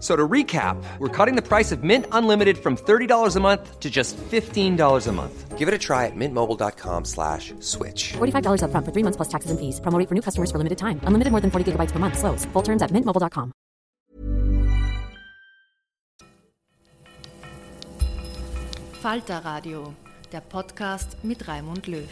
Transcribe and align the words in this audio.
So 0.00 0.14
to 0.14 0.28
recap, 0.28 0.76
we're 1.00 1.08
cutting 1.08 1.34
the 1.34 1.42
price 1.42 1.72
of 1.72 1.82
Mint 1.82 2.06
Unlimited 2.12 2.58
from 2.58 2.76
$30 2.76 3.36
a 3.36 3.40
month 3.40 3.80
to 3.80 3.90
just 3.90 4.16
$15 4.16 5.08
a 5.08 5.12
month. 5.12 5.58
Give 5.58 5.66
it 5.66 5.74
a 5.74 5.78
try 5.78 6.06
at 6.06 6.14
mintmobile.com 6.14 7.04
slash 7.04 7.52
switch. 7.58 8.12
$45 8.12 8.62
up 8.62 8.70
front 8.70 8.86
for 8.86 8.92
three 8.92 9.02
months 9.02 9.16
plus 9.16 9.28
taxes 9.28 9.50
and 9.50 9.58
fees. 9.58 9.80
Promo 9.80 10.08
for 10.08 10.14
new 10.14 10.22
customers 10.22 10.52
for 10.52 10.58
limited 10.58 10.78
time. 10.78 11.00
Unlimited 11.02 11.32
more 11.32 11.40
than 11.40 11.50
40 11.50 11.72
gigabytes 11.72 11.90
per 11.90 11.98
month. 11.98 12.16
Slows. 12.16 12.44
Full 12.52 12.62
terms 12.62 12.80
at 12.80 12.92
mintmobile.com. 12.92 13.52
Falter 19.02 19.44
Radio, 19.44 19.94
der 20.32 20.40
Podcast 20.40 21.16
mit 21.22 21.46
Raimund 21.48 21.86
Löw. 21.86 22.08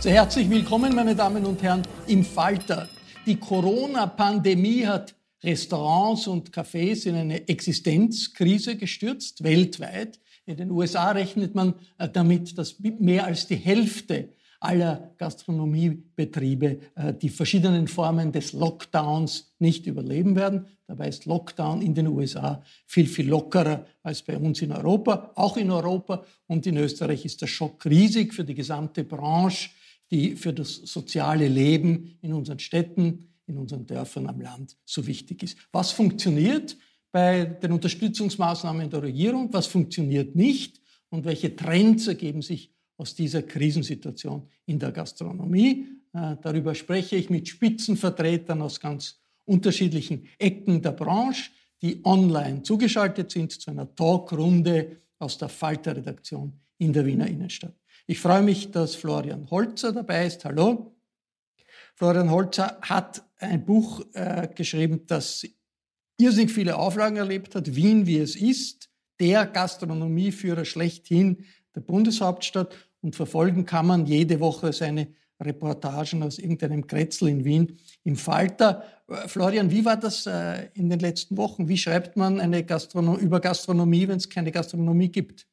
Sehr 0.00 0.14
herzlich 0.14 0.48
willkommen, 0.50 0.94
meine 0.94 1.14
Damen 1.16 1.44
und 1.46 1.62
Herren, 1.62 1.82
im 2.06 2.24
Falter. 2.24 2.88
Die 3.26 3.36
Corona-Pandemie 3.36 4.86
hat 4.86 5.14
Restaurants 5.42 6.26
und 6.26 6.50
Cafés 6.50 7.06
in 7.06 7.14
eine 7.14 7.48
Existenzkrise 7.48 8.76
gestürzt, 8.76 9.42
weltweit. 9.42 10.18
In 10.46 10.56
den 10.56 10.70
USA 10.70 11.10
rechnet 11.10 11.54
man 11.54 11.74
äh, 11.98 12.08
damit, 12.08 12.58
dass 12.58 12.80
mehr 12.80 13.26
als 13.26 13.46
die 13.46 13.56
Hälfte 13.56 14.30
aller 14.60 15.12
Gastronomiebetriebe 15.18 16.80
äh, 16.96 17.14
die 17.14 17.28
verschiedenen 17.28 17.86
Formen 17.86 18.32
des 18.32 18.52
Lockdowns 18.52 19.54
nicht 19.58 19.86
überleben 19.86 20.34
werden. 20.34 20.66
Dabei 20.86 21.08
ist 21.08 21.26
Lockdown 21.26 21.82
in 21.82 21.94
den 21.94 22.08
USA 22.08 22.62
viel, 22.86 23.06
viel 23.06 23.28
lockerer 23.28 23.86
als 24.02 24.22
bei 24.22 24.36
uns 24.36 24.62
in 24.62 24.72
Europa, 24.72 25.32
auch 25.36 25.56
in 25.56 25.70
Europa. 25.70 26.24
Und 26.46 26.66
in 26.66 26.76
Österreich 26.76 27.24
ist 27.24 27.40
der 27.42 27.46
Schock 27.46 27.84
riesig 27.86 28.34
für 28.34 28.44
die 28.44 28.54
gesamte 28.54 29.04
Branche, 29.04 29.70
die 30.10 30.34
für 30.34 30.52
das 30.52 30.74
soziale 30.74 31.46
Leben 31.46 32.16
in 32.22 32.32
unseren 32.32 32.58
Städten, 32.58 33.28
in 33.48 33.58
unseren 33.58 33.86
Dörfern 33.86 34.28
am 34.28 34.40
Land 34.40 34.76
so 34.84 35.06
wichtig 35.06 35.42
ist. 35.42 35.58
Was 35.72 35.90
funktioniert 35.90 36.76
bei 37.10 37.44
den 37.44 37.72
Unterstützungsmaßnahmen 37.72 38.90
der 38.90 39.02
Regierung, 39.02 39.52
was 39.52 39.66
funktioniert 39.66 40.36
nicht 40.36 40.80
und 41.08 41.24
welche 41.24 41.56
Trends 41.56 42.06
ergeben 42.06 42.42
sich 42.42 42.72
aus 42.96 43.14
dieser 43.14 43.42
Krisensituation 43.42 44.48
in 44.66 44.78
der 44.78 44.92
Gastronomie. 44.92 45.86
Äh, 46.12 46.36
darüber 46.42 46.74
spreche 46.74 47.16
ich 47.16 47.30
mit 47.30 47.48
Spitzenvertretern 47.48 48.60
aus 48.60 48.80
ganz 48.80 49.20
unterschiedlichen 49.44 50.26
Ecken 50.38 50.82
der 50.82 50.92
Branche, 50.92 51.50
die 51.80 52.04
online 52.04 52.62
zugeschaltet 52.62 53.30
sind 53.30 53.52
zu 53.52 53.70
einer 53.70 53.94
Talkrunde 53.94 54.98
aus 55.18 55.38
der 55.38 55.48
Falter-Redaktion 55.48 56.52
in 56.78 56.92
der 56.92 57.06
Wiener 57.06 57.26
Innenstadt. 57.26 57.74
Ich 58.06 58.18
freue 58.18 58.42
mich, 58.42 58.70
dass 58.70 58.96
Florian 58.96 59.48
Holzer 59.50 59.92
dabei 59.92 60.26
ist. 60.26 60.44
Hallo. 60.44 60.97
Florian 61.98 62.30
Holzer 62.30 62.78
hat 62.80 63.24
ein 63.38 63.64
Buch 63.64 64.02
äh, 64.12 64.46
geschrieben, 64.54 65.00
das 65.08 65.44
irrsinnig 66.16 66.52
viele 66.52 66.76
Auflagen 66.76 67.16
erlebt 67.16 67.56
hat. 67.56 67.74
Wien, 67.74 68.06
wie 68.06 68.18
es 68.18 68.36
ist, 68.36 68.88
der 69.18 69.46
Gastronomieführer 69.46 70.64
schlechthin 70.64 71.44
der 71.74 71.80
Bundeshauptstadt. 71.80 72.72
Und 73.00 73.16
verfolgen 73.16 73.64
kann 73.64 73.88
man 73.88 74.06
jede 74.06 74.38
Woche 74.38 74.72
seine 74.72 75.08
Reportagen 75.40 76.22
aus 76.22 76.38
irgendeinem 76.38 76.86
Kretzel 76.86 77.30
in 77.30 77.44
Wien 77.44 77.78
im 78.04 78.14
Falter. 78.14 78.84
Äh, 79.08 79.26
Florian, 79.26 79.72
wie 79.72 79.84
war 79.84 79.96
das 79.96 80.24
äh, 80.26 80.68
in 80.74 80.90
den 80.90 81.00
letzten 81.00 81.36
Wochen? 81.36 81.66
Wie 81.66 81.76
schreibt 81.76 82.16
man 82.16 82.38
eine 82.38 82.62
Gastrono 82.62 83.16
über 83.16 83.40
Gastronomie, 83.40 84.06
wenn 84.06 84.18
es 84.18 84.28
keine 84.28 84.52
Gastronomie 84.52 85.08
gibt? 85.08 85.48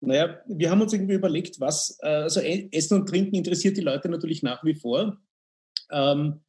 Naja, 0.00 0.36
wir 0.48 0.68
haben 0.72 0.82
uns 0.82 0.92
irgendwie 0.92 1.14
überlegt, 1.14 1.60
was, 1.60 1.96
äh, 2.02 2.08
also 2.08 2.40
e-, 2.40 2.68
Essen 2.72 2.98
und 2.98 3.08
Trinken 3.08 3.36
interessiert 3.36 3.76
die 3.76 3.82
Leute 3.82 4.08
natürlich 4.08 4.42
nach 4.42 4.64
wie 4.64 4.74
vor. 4.74 5.16
Ähm, 5.90 6.40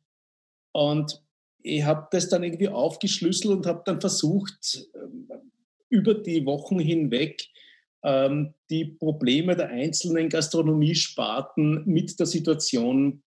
und 0.72 1.22
ich 1.62 1.84
habe 1.84 2.08
das 2.12 2.30
dann 2.30 2.44
irgendwie 2.44 2.70
aufgeschlüsselt 2.70 3.54
und 3.54 3.66
habe 3.66 3.82
dann 3.86 4.00
versucht, 4.00 4.88
ähm, 4.96 5.28
über 5.90 6.14
die 6.14 6.46
Wochen 6.46 6.80
hinweg 6.80 7.48
ähm, 8.04 8.54
die 8.70 8.86
Probleme 8.86 9.56
der 9.56 9.70
einzelnen 9.70 10.30
Gastronomiesparten 10.30 11.86
mit 11.86 12.20
der 12.20 12.28
Situation 12.28 13.24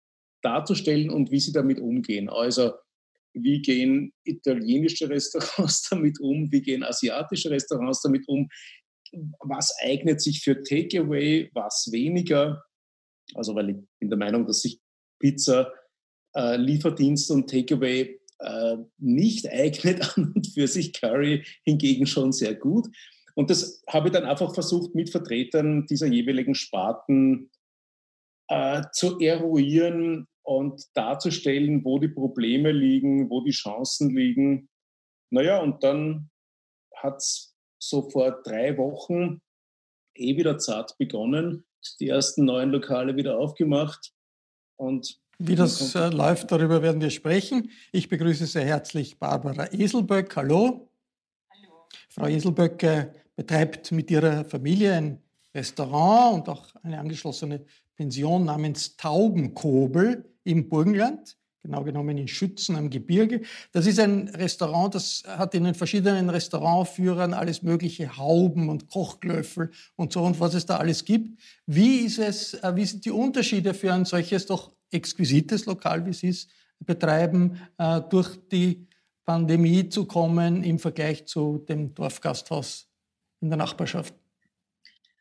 darzustellen 0.43 1.11
und 1.11 1.31
wie 1.31 1.41
sie 1.41 1.53
damit 1.53 1.79
umgehen. 1.79 2.29
Also 2.29 2.73
wie 3.35 3.61
gehen 3.61 4.13
italienische 4.25 5.09
Restaurants 5.09 5.83
damit 5.91 6.21
um, 6.21 6.51
wie 6.51 6.63
gehen 6.63 6.83
asiatische 6.83 7.51
Restaurants 7.51 8.03
damit 8.03 8.27
um, 8.29 8.49
was 9.41 9.75
eignet 9.83 10.21
sich 10.21 10.41
für 10.41 10.63
Takeaway, 10.63 11.51
was 11.53 11.89
weniger. 11.93 12.65
Also 13.35 13.55
weil 13.55 13.71
ich 13.71 13.77
bin 13.99 14.09
der 14.09 14.19
Meinung, 14.19 14.47
dass 14.47 14.63
sich 14.63 14.81
Pizza 15.19 15.73
äh, 16.35 16.57
Lieferdienst 16.57 17.31
und 17.31 17.51
Takeaway 17.51 18.19
äh, 18.39 18.77
nicht 18.99 19.49
eignet 19.49 20.01
an 20.17 20.33
und 20.35 20.47
für 20.49 20.67
sich, 20.67 20.93
Curry 20.93 21.45
hingegen 21.65 22.07
schon 22.07 22.33
sehr 22.33 22.55
gut. 22.55 22.89
Und 23.35 23.51
das 23.51 23.83
habe 23.89 24.09
ich 24.09 24.13
dann 24.13 24.25
einfach 24.25 24.53
versucht, 24.53 24.95
mit 24.95 25.11
Vertretern 25.11 25.87
dieser 25.87 26.07
jeweiligen 26.07 26.55
Sparten 26.55 27.51
äh, 28.49 28.83
zu 28.93 29.19
eruieren 29.21 30.27
und 30.43 30.85
darzustellen, 30.95 31.85
wo 31.85 31.99
die 31.99 32.09
Probleme 32.09 32.73
liegen, 32.73 33.31
wo 33.31 33.43
die 33.43 33.53
Chancen 33.53 34.15
liegen. 34.15 34.69
Naja, 35.31 35.61
und 35.61 35.83
dann 35.83 36.31
hat 36.97 37.17
es 37.17 37.57
so 37.79 38.11
vor 38.11 38.43
drei 38.43 38.77
Wochen 38.77 39.41
eh 40.15 40.37
wieder 40.37 40.59
zart 40.59 40.97
begonnen, 40.99 41.65
die 42.01 42.09
ersten 42.09 42.45
neuen 42.45 42.71
Lokale 42.71 43.17
wieder 43.17 43.39
aufgemacht. 43.39 44.13
Und 44.77 45.22
wie 45.47 45.57
das 45.57 45.95
äh, 45.95 46.09
läuft, 46.09 46.53
darüber 46.53 46.83
werden 46.83 47.01
wir 47.01 47.11
sprechen. 47.11 47.71
Ich 47.91 48.09
begrüße 48.09 48.47
sehr 48.47 48.65
herzlich 48.65 49.19
Barbara 49.19 49.73
Eselböck. 49.73 50.37
Hallo. 50.37 50.89
Hallo. 51.51 51.87
Frau 52.09 52.27
Eselböck 52.27 52.83
äh, 52.85 53.13
betreibt 53.35 53.91
mit 53.91 54.11
ihrer 54.11 54.45
Familie 54.45 54.95
ein 54.95 55.19
Restaurant 55.55 56.35
und 56.35 56.49
auch 56.49 56.75
eine 56.83 56.99
angeschlossene 56.99 57.65
Pension 57.97 58.45
namens 58.45 58.97
Taubenkobel 58.97 60.25
im 60.45 60.69
Burgenland, 60.69 61.37
genau 61.63 61.83
genommen 61.83 62.19
in 62.19 62.29
Schützen 62.29 62.77
am 62.77 62.89
Gebirge. 62.89 63.43
Das 63.73 63.87
ist 63.87 63.99
ein 63.99 64.29
Restaurant, 64.29 64.95
das 64.95 65.25
hat 65.27 65.55
in 65.55 65.65
den 65.65 65.75
verschiedenen 65.75 66.31
Restaurantführern 66.31 67.35
alles 67.35 67.63
mögliche 67.63 68.17
Hauben 68.17 68.69
und 68.69 68.89
Kochglöffel 68.89 69.73
und 69.97 70.13
so 70.13 70.23
und 70.23 70.39
was 70.39 70.55
es 70.55 70.67
da 70.67 70.77
alles 70.77 71.05
gibt. 71.05 71.41
Wie 71.67 71.99
ist 71.99 72.19
es, 72.19 72.55
äh, 72.55 72.77
wie 72.77 72.85
sind 72.85 73.05
die 73.05 73.11
Unterschiede 73.11 73.75
für 73.75 73.93
ein 73.93 74.05
solches 74.05 74.47
doch 74.47 74.71
exquisites 74.93 75.67
Lokal, 75.67 76.07
wie 76.07 76.13
Sie 76.13 76.29
es 76.29 76.49
betreiben, 76.81 77.59
äh, 77.79 78.01
durch 78.11 78.37
die 78.51 78.87
Pandemie 79.25 79.89
zu 79.89 80.05
kommen 80.07 80.65
im 80.65 80.79
Vergleich 80.79 81.27
zu 81.27 81.65
dem 81.69 81.95
Dorfgasthaus 81.95 82.89
in 83.41 83.49
der 83.49 83.57
Nachbarschaft? 83.57 84.15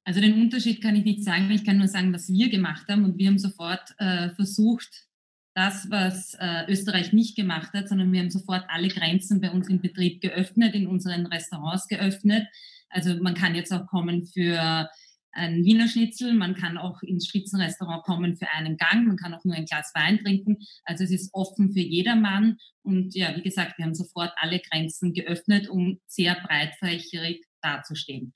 Also 0.03 0.19
den 0.19 0.41
Unterschied 0.41 0.81
kann 0.81 0.95
ich 0.95 1.05
nicht 1.05 1.23
sagen. 1.23 1.49
Ich 1.51 1.63
kann 1.63 1.77
nur 1.77 1.87
sagen, 1.87 2.13
was 2.13 2.27
wir 2.27 2.49
gemacht 2.49 2.87
haben. 2.89 3.05
Und 3.05 3.17
wir 3.17 3.27
haben 3.27 3.37
sofort 3.37 3.93
äh, 3.99 4.29
versucht, 4.31 5.07
das, 5.53 5.89
was 5.89 6.33
äh, 6.39 6.63
Österreich 6.69 7.13
nicht 7.13 7.35
gemacht 7.35 7.73
hat, 7.73 7.89
sondern 7.89 8.11
wir 8.11 8.21
haben 8.21 8.31
sofort 8.31 8.63
alle 8.69 8.87
Grenzen 8.87 9.41
bei 9.41 9.51
uns 9.51 9.67
im 9.67 9.81
Betrieb 9.81 10.21
geöffnet, 10.21 10.75
in 10.75 10.87
unseren 10.87 11.25
Restaurants 11.25 11.87
geöffnet. 11.87 12.47
Also 12.89 13.21
man 13.21 13.35
kann 13.35 13.53
jetzt 13.53 13.71
auch 13.71 13.85
kommen 13.87 14.25
für 14.25 14.89
ein 15.33 15.63
Wiener 15.63 15.87
Schnitzel, 15.87 16.33
man 16.33 16.55
kann 16.55 16.77
auch 16.77 17.01
ins 17.03 17.27
Spitzenrestaurant 17.27 18.03
kommen 18.03 18.35
für 18.35 18.49
einen 18.49 18.77
Gang, 18.77 19.07
man 19.07 19.17
kann 19.17 19.33
auch 19.33 19.43
nur 19.43 19.55
ein 19.55 19.65
Glas 19.65 19.91
Wein 19.93 20.19
trinken. 20.19 20.57
Also 20.83 21.03
es 21.03 21.11
ist 21.11 21.29
offen 21.33 21.71
für 21.71 21.79
jedermann. 21.79 22.57
Und 22.83 23.15
ja, 23.15 23.35
wie 23.35 23.41
gesagt, 23.41 23.77
wir 23.77 23.85
haben 23.85 23.95
sofort 23.95 24.33
alle 24.37 24.59
Grenzen 24.59 25.13
geöffnet, 25.13 25.69
um 25.69 25.99
sehr 26.07 26.35
breitfächerig 26.35 27.45
dazustehen. 27.61 28.33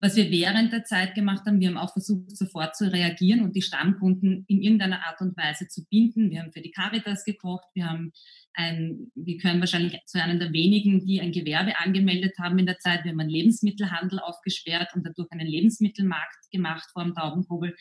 Was 0.00 0.14
wir 0.14 0.30
während 0.30 0.72
der 0.72 0.84
Zeit 0.84 1.16
gemacht 1.16 1.44
haben, 1.44 1.58
wir 1.58 1.68
haben 1.68 1.76
auch 1.76 1.92
versucht, 1.92 2.36
sofort 2.36 2.76
zu 2.76 2.92
reagieren 2.92 3.40
und 3.42 3.56
die 3.56 3.62
Stammkunden 3.62 4.44
in 4.46 4.62
irgendeiner 4.62 5.04
Art 5.04 5.20
und 5.20 5.36
Weise 5.36 5.66
zu 5.66 5.84
binden. 5.90 6.30
Wir 6.30 6.40
haben 6.40 6.52
für 6.52 6.60
die 6.60 6.70
Caritas 6.70 7.24
gekocht, 7.24 7.66
wir 7.74 7.88
haben 7.88 8.12
ein, 8.54 9.10
wir 9.16 9.38
können 9.38 9.58
wahrscheinlich 9.58 9.98
zu 10.06 10.22
einem 10.22 10.38
der 10.38 10.52
wenigen, 10.52 11.04
die 11.04 11.20
ein 11.20 11.32
Gewerbe 11.32 11.76
angemeldet 11.78 12.34
haben 12.38 12.60
in 12.60 12.66
der 12.66 12.78
Zeit. 12.78 13.02
Wir 13.02 13.10
haben 13.10 13.18
einen 13.18 13.30
Lebensmittelhandel 13.30 14.20
aufgesperrt 14.20 14.90
und 14.94 15.04
dadurch 15.04 15.32
einen 15.32 15.48
Lebensmittelmarkt 15.48 16.48
gemacht 16.52 16.88
vor 16.92 17.02
dem 17.02 17.14
Taubenkobel, 17.14 17.74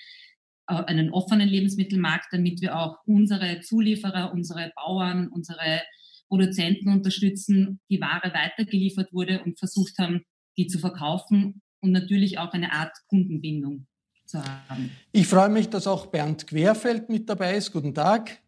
äh, 0.69 0.73
einen 0.73 1.11
offenen 1.11 1.47
Lebensmittelmarkt, 1.47 2.29
damit 2.31 2.61
wir 2.61 2.79
auch 2.79 2.97
unsere 3.05 3.59
Zulieferer, 3.59 4.33
unsere 4.33 4.71
Bauern, 4.75 5.27
unsere 5.27 5.83
Produzenten 6.29 6.89
unterstützen, 6.89 7.79
die 7.91 8.01
Ware 8.01 8.33
weitergeliefert 8.33 9.13
wurde 9.13 9.43
und 9.43 9.59
versucht 9.59 9.99
haben, 9.99 10.23
die 10.57 10.65
zu 10.65 10.79
verkaufen 10.79 11.61
und 11.81 11.91
natürlich 11.91 12.37
auch 12.37 12.51
eine 12.53 12.71
Art 12.71 12.95
Kundenbindung 13.07 13.87
zu 14.25 14.43
haben. 14.43 14.91
Ich 15.11 15.27
freue 15.27 15.49
mich, 15.49 15.69
dass 15.69 15.87
auch 15.87 16.07
Bernd 16.07 16.47
Querfeld 16.47 17.09
mit 17.09 17.29
dabei 17.29 17.55
ist. 17.55 17.71
Guten 17.71 17.93
Tag. 17.93 18.41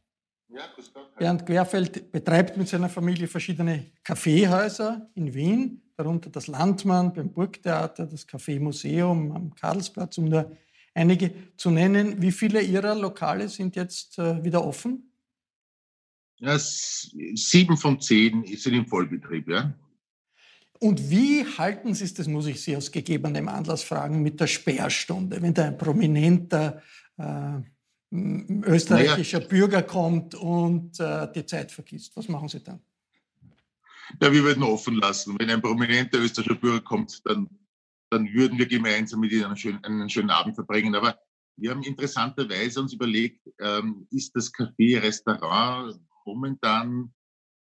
Ja, 0.50 0.62
grüß 0.76 0.94
Gott. 0.94 1.16
Bernd 1.16 1.46
Querfeld 1.46 2.12
betreibt 2.12 2.58
mit 2.58 2.68
seiner 2.68 2.90
Familie 2.90 3.28
verschiedene 3.28 3.92
Kaffeehäuser 4.04 5.10
in 5.16 5.34
Wien, 5.34 5.82
darunter 5.96 6.30
das 6.30 6.48
Landmann 6.48 7.14
beim 7.14 7.32
Burgtheater, 7.32 8.08
das 8.08 8.26
Kaffeemuseum 8.26 9.32
am 9.32 9.56
Karlsplatz, 9.56 10.18
um 10.18 10.26
nur 10.26 10.56
einige 10.94 11.32
zu 11.56 11.70
nennen. 11.70 12.22
Wie 12.22 12.32
viele 12.32 12.62
Ihrer 12.62 12.96
Lokale 12.96 13.48
sind 13.48 13.76
jetzt 13.76 14.18
äh, 14.18 14.44
wieder 14.44 14.66
offen? 14.66 15.12
Ja, 16.40 16.58
sieben 16.58 17.78
von 17.78 18.00
zehn 18.00 18.46
sind 18.56 18.74
im 18.74 18.88
Vollbetrieb, 18.88 19.50
ja. 19.50 19.74
Und 20.80 21.10
wie 21.10 21.46
halten 21.46 21.94
Sie 21.94 22.06
es, 22.06 22.14
das 22.14 22.28
muss 22.28 22.48
ich 22.48 22.62
Sie 22.62 22.76
aus 22.76 22.92
gegebenem 22.92 23.50
Anlass 23.50 23.84
fragen, 23.84 24.22
mit 24.22 24.40
der 24.40 24.48
Sperrstunde, 24.48 25.42
wenn 25.42 25.54
da 25.54 25.66
ein 25.66 25.78
prominenter 25.78 26.82
äh, 27.18 27.60
österreichischer 28.12 29.40
naja. 29.40 29.50
Bürger 29.50 29.84
kommt 29.84 30.36
und 30.36 31.00
äh, 31.00 31.32
die 31.34 31.46
Zeit 31.46 31.72
vergisst? 31.72 32.16
Was 32.16 32.30
machen 32.30 32.48
Sie 32.48 32.62
dann? 32.62 32.82
Ja, 34.22 34.32
wir 34.32 34.44
würden 34.44 34.64
offen 34.64 34.96
lassen. 34.96 35.36
Wenn 35.38 35.50
ein 35.50 35.62
prominenter 35.62 36.18
österreichischer 36.18 36.60
Bürger 36.60 36.82
kommt, 36.82 37.22
dann, 37.26 37.50
dann 38.10 38.32
würden 38.34 38.58
wir 38.58 38.66
gemeinsam 38.66 39.20
mit 39.20 39.34
ihnen 39.34 39.46
einen 39.46 39.58
schönen, 39.58 39.84
einen 39.84 40.10
schönen 40.10 40.30
Abend 40.30 40.56
verbringen. 40.56 40.96
Aber 40.96 41.20
wir 41.58 41.72
haben 41.72 41.84
interessanterweise 41.84 42.80
uns 42.80 42.94
überlegt, 42.94 43.42
ähm, 43.60 44.08
ist 44.12 44.34
das 44.34 44.52
Café, 44.54 45.02
Restaurant 45.02 46.00
momentan 46.26 47.14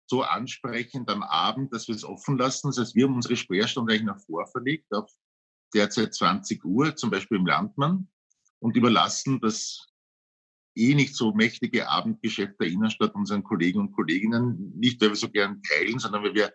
so 0.07 0.23
ansprechend 0.23 1.11
am 1.11 1.23
Abend, 1.23 1.73
dass 1.73 1.89
wir 1.89 1.95
es 1.95 2.05
offen 2.05 2.39
lassen. 2.39 2.69
Das 2.69 2.79
heißt, 2.79 2.95
wir 2.95 3.07
haben 3.07 3.15
unsere 3.15 3.37
Sperrstunde 3.37 3.93
eigentlich 3.93 4.07
nach 4.07 4.21
vorverlegt 4.21 4.93
auf 4.93 5.11
derzeit 5.75 6.15
20 6.15 6.65
Uhr, 6.65 6.95
zum 6.97 7.11
Beispiel 7.11 7.39
im 7.39 7.47
Landmann, 7.47 8.09
und 8.61 8.77
überlassen 8.77 9.41
das 9.41 9.87
eh 10.77 10.95
nicht 10.95 11.15
so 11.15 11.33
mächtige 11.33 11.89
Abendgeschäft 11.89 12.61
der 12.61 12.69
Innenstadt 12.69 13.15
unseren 13.15 13.43
Kollegen 13.43 13.81
und 13.81 13.93
Kolleginnen, 13.93 14.73
nicht 14.77 15.01
weil 15.01 15.11
wir 15.11 15.17
so 15.17 15.31
gern 15.31 15.63
teilen, 15.63 15.99
sondern 15.99 16.23
weil 16.23 16.35
wir 16.35 16.53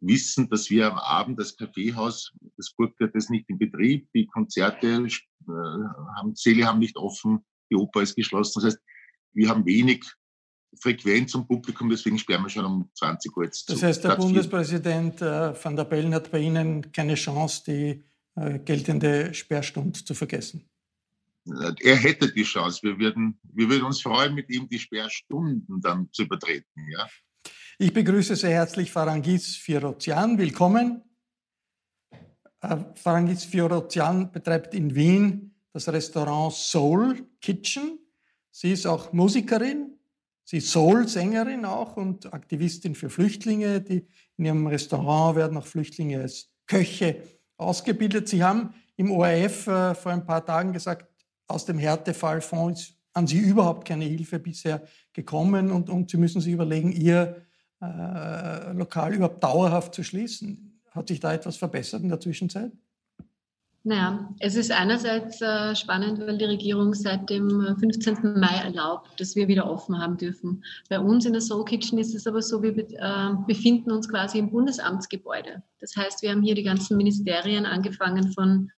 wissen, 0.00 0.48
dass 0.48 0.70
wir 0.70 0.90
am 0.90 0.98
Abend 0.98 1.38
das 1.38 1.56
Kaffeehaus, 1.56 2.32
das 2.56 2.72
Burgtheater 2.72 3.16
ist 3.16 3.30
nicht 3.30 3.48
in 3.48 3.58
Betrieb, 3.58 4.08
die 4.14 4.26
Konzerte 4.26 4.86
äh, 4.86 5.10
haben, 5.48 6.34
Säle 6.34 6.66
haben 6.66 6.78
nicht 6.78 6.96
offen, 6.96 7.44
die 7.70 7.76
Oper 7.76 8.02
ist 8.02 8.14
geschlossen. 8.14 8.60
Das 8.60 8.74
heißt, 8.74 8.82
wir 9.32 9.48
haben 9.48 9.66
wenig 9.66 10.04
Frequenz 10.80 11.32
zum 11.32 11.46
Publikum, 11.46 11.88
deswegen 11.88 12.18
sperren 12.18 12.42
wir 12.42 12.50
schon 12.50 12.64
um 12.64 12.90
20 12.94 13.36
Uhr 13.36 13.44
jetzt 13.44 13.68
Das 13.70 13.82
heißt, 13.82 14.04
der 14.04 14.10
Platz 14.10 14.22
Bundespräsident 14.22 15.20
äh, 15.22 15.64
van 15.64 15.76
der 15.76 15.84
Bellen 15.84 16.14
hat 16.14 16.30
bei 16.30 16.40
Ihnen 16.40 16.92
keine 16.92 17.14
Chance, 17.14 17.62
die 17.66 18.04
äh, 18.36 18.58
geltende 18.60 19.32
Sperrstunde 19.34 20.04
zu 20.04 20.14
vergessen. 20.14 20.68
Er 21.80 21.96
hätte 21.96 22.30
die 22.30 22.42
Chance. 22.42 22.82
Wir 22.82 22.98
würden, 22.98 23.40
wir 23.42 23.68
würden 23.68 23.84
uns 23.84 24.02
freuen, 24.02 24.34
mit 24.34 24.50
ihm 24.50 24.68
die 24.68 24.78
Sperrstunden 24.78 25.80
dann 25.80 26.08
zu 26.12 26.24
übertreten. 26.24 26.86
Ja? 26.90 27.08
Ich 27.78 27.92
begrüße 27.92 28.36
sehr 28.36 28.50
herzlich 28.50 28.90
Farangis 28.90 29.56
Firozian. 29.56 30.36
Willkommen. 30.36 31.02
Äh, 32.60 32.76
Farangis 32.94 33.44
Firozian 33.44 34.30
betreibt 34.30 34.74
in 34.74 34.94
Wien 34.94 35.54
das 35.72 35.88
Restaurant 35.88 36.52
Soul 36.52 37.26
Kitchen. 37.40 37.98
Sie 38.50 38.72
ist 38.72 38.86
auch 38.86 39.12
Musikerin, 39.12 39.97
Sie 40.50 40.56
ist 40.56 40.70
Soul-Sängerin 40.70 41.66
auch 41.66 41.98
und 41.98 42.32
Aktivistin 42.32 42.94
für 42.94 43.10
Flüchtlinge. 43.10 43.82
Die 43.82 44.06
in 44.38 44.46
ihrem 44.46 44.66
Restaurant 44.66 45.36
werden 45.36 45.58
auch 45.58 45.66
Flüchtlinge 45.66 46.22
als 46.22 46.48
Köche 46.66 47.22
ausgebildet. 47.58 48.30
Sie 48.30 48.42
haben 48.42 48.72
im 48.96 49.10
ORF 49.10 49.66
äh, 49.66 49.94
vor 49.94 50.10
ein 50.10 50.24
paar 50.24 50.46
Tagen 50.46 50.72
gesagt, 50.72 51.06
aus 51.48 51.66
dem 51.66 51.76
Härtefallfonds 51.76 52.80
ist 52.80 52.94
an 53.12 53.26
Sie 53.26 53.40
überhaupt 53.40 53.86
keine 53.86 54.06
Hilfe 54.06 54.38
bisher 54.38 54.86
gekommen 55.12 55.70
und, 55.70 55.90
und 55.90 56.10
Sie 56.10 56.16
müssen 56.16 56.40
sich 56.40 56.54
überlegen, 56.54 56.92
Ihr 56.92 57.42
äh, 57.82 58.72
Lokal 58.72 59.12
überhaupt 59.12 59.44
dauerhaft 59.44 59.94
zu 59.94 60.02
schließen. 60.02 60.80
Hat 60.92 61.08
sich 61.08 61.20
da 61.20 61.34
etwas 61.34 61.58
verbessert 61.58 62.02
in 62.02 62.08
der 62.08 62.20
Zwischenzeit? 62.20 62.72
Naja, 63.88 64.28
es 64.38 64.54
ist 64.54 64.70
einerseits 64.70 65.40
äh, 65.40 65.74
spannend, 65.74 66.20
weil 66.20 66.36
die 66.36 66.44
Regierung 66.44 66.92
seit 66.92 67.30
dem 67.30 67.74
15. 67.80 68.16
Äh, 68.16 68.38
Mai 68.38 68.60
erlaubt, 68.62 69.18
dass 69.18 69.34
wir 69.34 69.48
wieder 69.48 69.66
offen 69.66 69.98
haben 69.98 70.18
dürfen. 70.18 70.62
Bei 70.90 71.00
uns 71.00 71.24
in 71.24 71.32
der 71.32 71.40
Soul 71.40 71.64
Kitchen 71.64 71.96
ist 71.96 72.14
es 72.14 72.26
aber 72.26 72.42
so, 72.42 72.62
wir 72.62 72.76
äh, 72.76 73.34
befinden 73.46 73.90
uns 73.90 74.06
quasi 74.06 74.40
im 74.40 74.50
Bundesamtsgebäude. 74.50 75.62
Das 75.80 75.96
heißt, 75.96 76.20
wir 76.20 76.32
haben 76.32 76.42
hier 76.42 76.54
die 76.54 76.64
ganzen 76.64 76.98
Ministerien 76.98 77.64
angefangen 77.64 78.30
von 78.32 78.70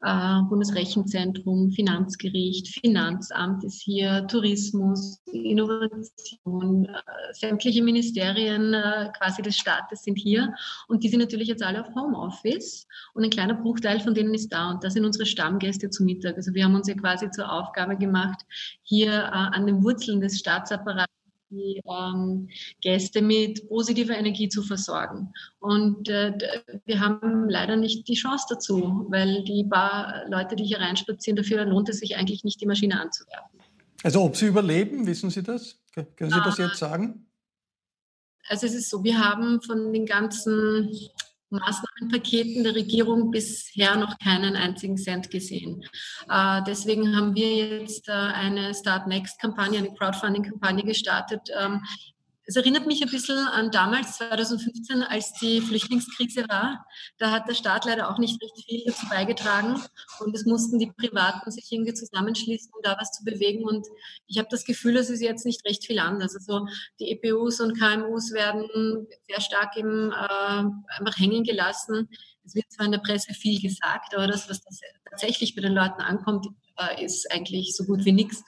äh, 0.00 0.42
Bundesrechenzentrum, 0.48 1.70
Finanzgericht, 1.70 2.68
Finanzamt 2.80 3.64
ist 3.64 3.82
hier, 3.82 4.26
Tourismus, 4.28 5.20
Innovation, 5.32 6.84
äh, 6.86 6.92
sämtliche 7.32 7.82
Ministerien 7.82 8.74
äh, 8.74 9.10
quasi 9.18 9.42
des 9.42 9.56
Staates 9.56 10.02
sind 10.02 10.16
hier 10.16 10.54
und 10.86 11.02
die 11.02 11.08
sind 11.08 11.20
natürlich 11.20 11.48
jetzt 11.48 11.62
alle 11.62 11.80
auf 11.80 11.94
Homeoffice 11.94 12.86
und 13.14 13.24
ein 13.24 13.30
kleiner 13.30 13.54
Bruchteil 13.54 14.00
von 14.00 14.14
denen 14.14 14.34
ist 14.34 14.52
da 14.52 14.70
und 14.70 14.84
das 14.84 14.94
sind 14.94 15.04
unsere 15.04 15.26
Stammgäste 15.26 15.90
zum 15.90 16.06
Mittag. 16.06 16.36
Also 16.36 16.54
wir 16.54 16.64
haben 16.64 16.74
uns 16.74 16.88
ja 16.88 16.94
quasi 16.94 17.30
zur 17.30 17.50
Aufgabe 17.50 17.96
gemacht, 17.96 18.40
hier 18.82 19.12
äh, 19.12 19.30
an 19.30 19.66
den 19.66 19.82
Wurzeln 19.82 20.20
des 20.20 20.38
Staatsapparats 20.38 21.17
die 21.50 21.80
ähm, 21.86 22.48
Gäste 22.80 23.22
mit 23.22 23.68
positiver 23.68 24.16
Energie 24.16 24.48
zu 24.48 24.62
versorgen. 24.62 25.32
Und 25.60 26.08
äh, 26.08 26.32
wir 26.84 27.00
haben 27.00 27.48
leider 27.48 27.76
nicht 27.76 28.08
die 28.08 28.14
Chance 28.14 28.46
dazu, 28.50 29.06
weil 29.08 29.44
die 29.44 29.64
paar 29.64 30.24
Leute, 30.28 30.56
die 30.56 30.64
hier 30.64 30.80
reinspazieren, 30.80 31.36
dafür 31.36 31.64
lohnt 31.64 31.88
es 31.88 31.98
sich 31.98 32.16
eigentlich 32.16 32.44
nicht, 32.44 32.60
die 32.60 32.66
Maschine 32.66 33.00
anzuwerfen. 33.00 33.60
Also 34.02 34.22
ob 34.22 34.36
sie 34.36 34.46
überleben, 34.46 35.06
wissen 35.06 35.30
Sie 35.30 35.42
das? 35.42 35.78
Können 35.92 36.30
Sie 36.30 36.40
das 36.44 36.60
ah. 36.60 36.64
jetzt 36.64 36.78
sagen? 36.78 37.26
Also 38.48 38.66
es 38.66 38.74
ist 38.74 38.90
so, 38.90 39.04
wir 39.04 39.18
haben 39.18 39.60
von 39.60 39.92
den 39.92 40.06
ganzen 40.06 40.90
Maßnahmenpaketen 41.50 42.64
der 42.64 42.74
Regierung 42.74 43.30
bisher 43.30 43.96
noch 43.96 44.18
keinen 44.18 44.56
einzigen 44.56 44.96
Cent 44.96 45.30
gesehen. 45.30 45.82
Äh, 46.28 46.62
deswegen 46.66 47.16
haben 47.16 47.34
wir 47.34 47.80
jetzt 47.80 48.08
äh, 48.08 48.12
eine 48.12 48.74
Start 48.74 49.06
Next-Kampagne, 49.06 49.78
eine 49.78 49.94
Crowdfunding-Kampagne 49.94 50.84
gestartet, 50.84 51.48
ähm, 51.58 51.82
es 52.48 52.56
erinnert 52.56 52.86
mich 52.86 53.02
ein 53.02 53.10
bisschen 53.10 53.36
an 53.36 53.70
damals, 53.70 54.16
2015, 54.16 55.02
als 55.02 55.34
die 55.34 55.60
Flüchtlingskrise 55.60 56.48
war. 56.48 56.86
Da 57.18 57.30
hat 57.30 57.46
der 57.46 57.52
Staat 57.52 57.84
leider 57.84 58.10
auch 58.10 58.16
nicht 58.16 58.42
recht 58.42 58.64
viel 58.64 58.84
dazu 58.86 59.06
beigetragen 59.10 59.78
und 60.20 60.34
es 60.34 60.46
mussten 60.46 60.78
die 60.78 60.90
Privaten 60.90 61.50
sich 61.50 61.70
irgendwie 61.70 61.92
zusammenschließen, 61.92 62.72
um 62.74 62.80
da 62.82 62.96
was 62.98 63.12
zu 63.12 63.22
bewegen. 63.22 63.64
Und 63.64 63.86
ich 64.28 64.38
habe 64.38 64.48
das 64.50 64.64
Gefühl, 64.64 64.96
es 64.96 65.10
ist 65.10 65.20
jetzt 65.20 65.44
nicht 65.44 65.62
recht 65.66 65.84
viel 65.84 65.98
anders. 65.98 66.34
Also 66.34 66.66
die 66.98 67.10
EPUs 67.10 67.60
und 67.60 67.78
KMUs 67.78 68.32
werden 68.32 69.06
sehr 69.28 69.42
stark 69.42 69.76
im, 69.76 70.10
äh, 70.10 70.64
einfach 70.96 71.18
hängen 71.18 71.44
gelassen. 71.44 72.08
Es 72.48 72.54
wird 72.54 72.72
zwar 72.72 72.86
in 72.86 72.92
der 72.92 72.98
Presse 72.98 73.34
viel 73.34 73.60
gesagt, 73.60 74.14
aber 74.14 74.26
das, 74.26 74.48
was 74.48 74.62
das 74.62 74.80
tatsächlich 75.08 75.54
bei 75.54 75.60
den 75.60 75.74
Leuten 75.74 76.00
ankommt, 76.00 76.46
äh, 76.78 77.04
ist 77.04 77.30
eigentlich 77.30 77.76
so 77.76 77.84
gut 77.84 78.06
wie 78.06 78.12
nichts. 78.12 78.42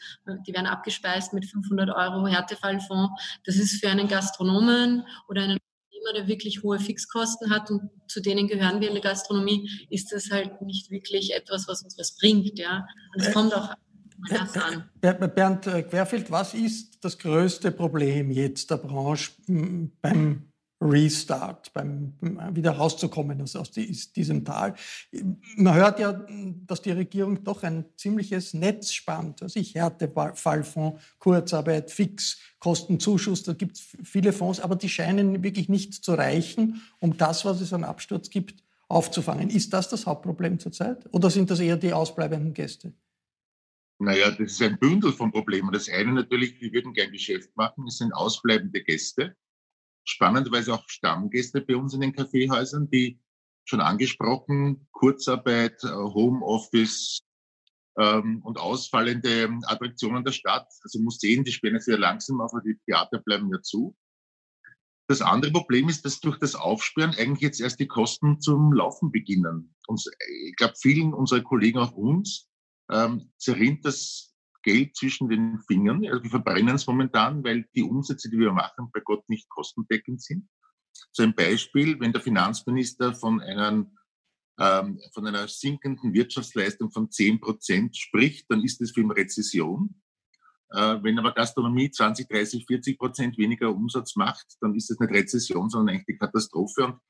Die 0.46 0.54
werden 0.54 0.66
abgespeist 0.66 1.34
mit 1.34 1.44
500 1.44 1.90
Euro 1.90 2.26
Härtefallfonds. 2.26 3.10
Das 3.44 3.56
ist 3.56 3.78
für 3.80 3.90
einen 3.90 4.08
Gastronomen 4.08 5.04
oder 5.28 5.42
einen 5.42 5.58
Unternehmer, 5.58 6.14
der 6.14 6.28
wirklich 6.28 6.62
hohe 6.62 6.78
Fixkosten 6.78 7.50
hat 7.50 7.70
und 7.70 7.90
zu 8.08 8.20
denen 8.20 8.48
gehören 8.48 8.80
wir 8.80 8.88
in 8.88 8.94
der 8.94 9.02
Gastronomie, 9.02 9.68
ist 9.90 10.12
das 10.12 10.30
halt 10.30 10.62
nicht 10.62 10.90
wirklich 10.90 11.34
etwas, 11.34 11.68
was 11.68 11.82
uns 11.82 11.98
was 11.98 12.16
bringt. 12.16 12.58
Ja? 12.58 12.86
Und 13.14 13.20
es 13.22 13.32
kommt 13.34 13.54
auch 13.54 13.74
an. 14.30 14.90
Bernd 15.00 15.62
Querfeld, 15.62 16.30
was 16.30 16.54
ist 16.54 17.04
das 17.04 17.18
größte 17.18 17.70
Problem 17.70 18.30
jetzt 18.30 18.70
der 18.70 18.76
Branche 18.76 19.32
beim 20.00 20.49
Restart, 20.80 21.72
beim 21.74 22.14
wieder 22.52 22.72
rauszukommen 22.72 23.42
aus, 23.42 23.54
aus 23.54 23.70
diesem 23.70 24.44
Tal. 24.44 24.74
Man 25.56 25.74
hört 25.74 26.00
ja, 26.00 26.24
dass 26.66 26.80
die 26.80 26.92
Regierung 26.92 27.44
doch 27.44 27.62
ein 27.62 27.84
ziemliches 27.96 28.54
Netz 28.54 28.92
spannt. 28.92 29.42
Also 29.42 29.60
ich 29.60 29.74
Härtefallfonds, 29.74 31.02
Kurzarbeit, 31.18 31.90
Fixkostenzuschuss, 31.90 33.42
da 33.42 33.52
gibt 33.52 33.76
es 33.76 33.96
viele 34.02 34.32
Fonds, 34.32 34.60
aber 34.60 34.74
die 34.74 34.88
scheinen 34.88 35.42
wirklich 35.42 35.68
nicht 35.68 35.92
zu 35.92 36.14
reichen, 36.14 36.80
um 36.98 37.16
das, 37.16 37.44
was 37.44 37.60
es 37.60 37.74
an 37.74 37.84
Absturz 37.84 38.30
gibt, 38.30 38.64
aufzufangen. 38.88 39.50
Ist 39.50 39.74
das 39.74 39.90
das 39.90 40.06
Hauptproblem 40.06 40.58
zurzeit? 40.58 41.04
Oder 41.12 41.28
sind 41.28 41.50
das 41.50 41.60
eher 41.60 41.76
die 41.76 41.92
ausbleibenden 41.92 42.54
Gäste? 42.54 42.94
Naja, 43.98 44.30
das 44.30 44.52
ist 44.52 44.62
ein 44.62 44.78
Bündel 44.78 45.12
von 45.12 45.30
Problemen. 45.30 45.72
Das 45.72 45.90
eine 45.90 46.12
natürlich, 46.12 46.58
wir 46.62 46.72
würden 46.72 46.94
gern 46.94 47.12
Geschäft 47.12 47.54
machen, 47.54 47.86
es 47.86 47.98
sind 47.98 48.14
ausbleibende 48.14 48.82
Gäste 48.82 49.36
spannenderweise 50.10 50.74
auch 50.74 50.84
Stammgäste 50.88 51.60
bei 51.60 51.76
uns 51.76 51.94
in 51.94 52.00
den 52.00 52.12
Kaffeehäusern, 52.12 52.90
die 52.90 53.20
schon 53.64 53.80
angesprochen, 53.80 54.88
Kurzarbeit, 54.92 55.82
äh, 55.84 55.88
Homeoffice 55.88 57.20
ähm, 57.98 58.42
und 58.42 58.58
ausfallende 58.58 59.48
Attraktionen 59.66 60.24
der 60.24 60.32
Stadt. 60.32 60.68
Also 60.82 61.00
Museen, 61.00 61.44
die 61.44 61.52
sperren 61.52 61.80
sehr 61.80 61.98
langsam 61.98 62.40
aber 62.40 62.60
die 62.60 62.78
Theater 62.86 63.18
bleiben 63.18 63.50
ja 63.52 63.60
zu. 63.62 63.96
Das 65.08 65.22
andere 65.22 65.50
Problem 65.50 65.88
ist, 65.88 66.04
dass 66.04 66.20
durch 66.20 66.38
das 66.38 66.54
Aufsperren 66.54 67.14
eigentlich 67.16 67.40
jetzt 67.40 67.60
erst 67.60 67.80
die 67.80 67.88
Kosten 67.88 68.40
zum 68.40 68.72
Laufen 68.72 69.10
beginnen. 69.10 69.74
Und 69.88 70.04
ich 70.46 70.54
glaube, 70.54 70.74
vielen 70.80 71.14
unserer 71.14 71.42
Kollegen, 71.42 71.78
auch 71.78 71.92
uns, 71.92 72.48
ähm, 72.90 73.32
zerrinnt 73.36 73.84
das 73.84 74.29
Geld 74.62 74.96
zwischen 74.96 75.28
den 75.28 75.60
Fingern. 75.66 76.04
Also 76.06 76.22
wir 76.22 76.30
verbrennen 76.30 76.74
es 76.74 76.86
momentan, 76.86 77.42
weil 77.44 77.66
die 77.74 77.82
Umsätze, 77.82 78.30
die 78.30 78.38
wir 78.38 78.52
machen, 78.52 78.90
bei 78.92 79.00
Gott 79.00 79.28
nicht 79.28 79.48
kostendeckend 79.48 80.22
sind. 80.22 80.48
So 81.12 81.22
ein 81.22 81.34
Beispiel, 81.34 81.98
wenn 82.00 82.12
der 82.12 82.20
Finanzminister 82.20 83.14
von, 83.14 83.40
einem, 83.40 83.96
ähm, 84.58 85.00
von 85.12 85.26
einer 85.26 85.48
sinkenden 85.48 86.12
Wirtschaftsleistung 86.12 86.90
von 86.90 87.10
10 87.10 87.40
Prozent 87.40 87.96
spricht, 87.96 88.50
dann 88.50 88.62
ist 88.62 88.80
das 88.80 88.90
für 88.90 89.00
ihn 89.00 89.10
Rezession. 89.10 89.94
Äh, 90.72 91.02
wenn 91.02 91.18
aber 91.18 91.32
Gastronomie 91.32 91.90
20, 91.90 92.28
30, 92.28 92.66
40 92.66 92.98
Prozent 92.98 93.38
weniger 93.38 93.74
Umsatz 93.74 94.14
macht, 94.16 94.46
dann 94.60 94.74
ist 94.74 94.90
das 94.90 95.00
nicht 95.00 95.12
Rezession, 95.12 95.68
sondern 95.68 95.94
eigentlich 95.94 96.06
die 96.06 96.18
Katastrophe. 96.18 96.86
Und 96.86 97.00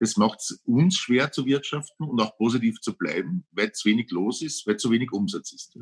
das 0.00 0.16
macht 0.16 0.40
es 0.40 0.62
uns 0.64 0.96
schwer 0.96 1.30
zu 1.30 1.46
wirtschaften 1.46 2.04
und 2.04 2.20
auch 2.20 2.36
positiv 2.36 2.80
zu 2.80 2.96
bleiben, 2.96 3.46
weil 3.52 3.72
zu 3.72 3.88
wenig 3.88 4.10
los 4.10 4.42
ist, 4.42 4.66
weil 4.66 4.76
zu 4.76 4.90
wenig 4.90 5.12
Umsatz 5.12 5.52
ist. 5.52 5.78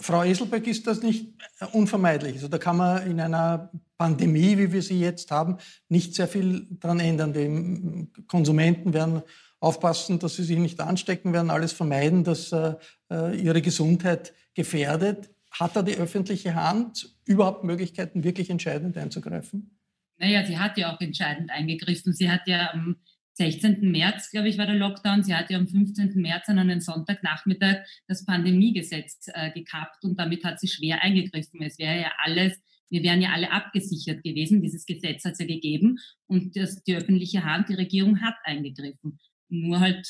Frau 0.00 0.22
Eselbeck, 0.22 0.66
ist 0.66 0.86
das 0.86 1.02
nicht 1.02 1.32
unvermeidlich? 1.72 2.34
Also 2.34 2.48
da 2.48 2.58
kann 2.58 2.76
man 2.76 3.10
in 3.10 3.20
einer 3.20 3.70
Pandemie, 3.96 4.58
wie 4.58 4.72
wir 4.72 4.82
sie 4.82 5.00
jetzt 5.00 5.30
haben, 5.30 5.56
nicht 5.88 6.14
sehr 6.14 6.28
viel 6.28 6.66
daran 6.70 7.00
ändern. 7.00 7.32
Die 7.32 8.22
Konsumenten 8.26 8.92
werden 8.92 9.22
aufpassen, 9.60 10.18
dass 10.18 10.36
sie 10.36 10.44
sich 10.44 10.58
nicht 10.58 10.80
anstecken, 10.80 11.32
werden 11.32 11.50
alles 11.50 11.72
vermeiden, 11.72 12.22
dass 12.22 12.52
äh, 12.52 12.74
äh, 13.10 13.36
ihre 13.36 13.62
Gesundheit 13.62 14.34
gefährdet. 14.54 15.30
Hat 15.50 15.74
da 15.74 15.82
die 15.82 15.96
öffentliche 15.96 16.54
Hand 16.54 17.16
überhaupt 17.24 17.64
Möglichkeiten, 17.64 18.22
wirklich 18.22 18.50
entscheidend 18.50 18.96
einzugreifen? 18.96 19.78
Naja, 20.18 20.44
sie 20.44 20.58
hat 20.58 20.76
ja 20.76 20.94
auch 20.94 21.00
entscheidend 21.00 21.50
eingegriffen. 21.50 22.12
Sie 22.12 22.30
hat 22.30 22.46
ja 22.46 22.72
am 22.72 22.96
16. 23.38 23.90
März, 23.90 24.30
glaube 24.30 24.48
ich, 24.48 24.58
war 24.58 24.66
der 24.66 24.74
Lockdown. 24.74 25.22
Sie 25.22 25.34
hat 25.34 25.48
ja 25.48 25.58
am 25.58 25.68
15. 25.68 26.20
März 26.20 26.48
an 26.48 26.58
einem 26.58 26.80
Sonntagnachmittag 26.80 27.84
das 28.08 28.24
Pandemiegesetz 28.24 29.28
äh, 29.32 29.52
gekappt 29.52 30.04
und 30.04 30.18
damit 30.18 30.44
hat 30.44 30.58
sie 30.58 30.66
schwer 30.66 31.02
eingegriffen. 31.02 31.62
Es 31.62 31.78
wäre 31.78 32.00
ja 32.00 32.12
alles, 32.18 32.60
wir 32.90 33.02
wären 33.04 33.22
ja 33.22 33.30
alle 33.30 33.52
abgesichert 33.52 34.24
gewesen. 34.24 34.60
Dieses 34.60 34.84
Gesetz 34.86 35.24
hat 35.24 35.34
es 35.34 35.38
ja 35.38 35.46
gegeben 35.46 35.98
und 36.26 36.56
das, 36.56 36.82
die 36.82 36.96
öffentliche 36.96 37.44
Hand, 37.44 37.68
die 37.68 37.74
Regierung 37.74 38.20
hat 38.20 38.34
eingegriffen. 38.42 39.20
Nur 39.48 39.78
halt 39.78 40.04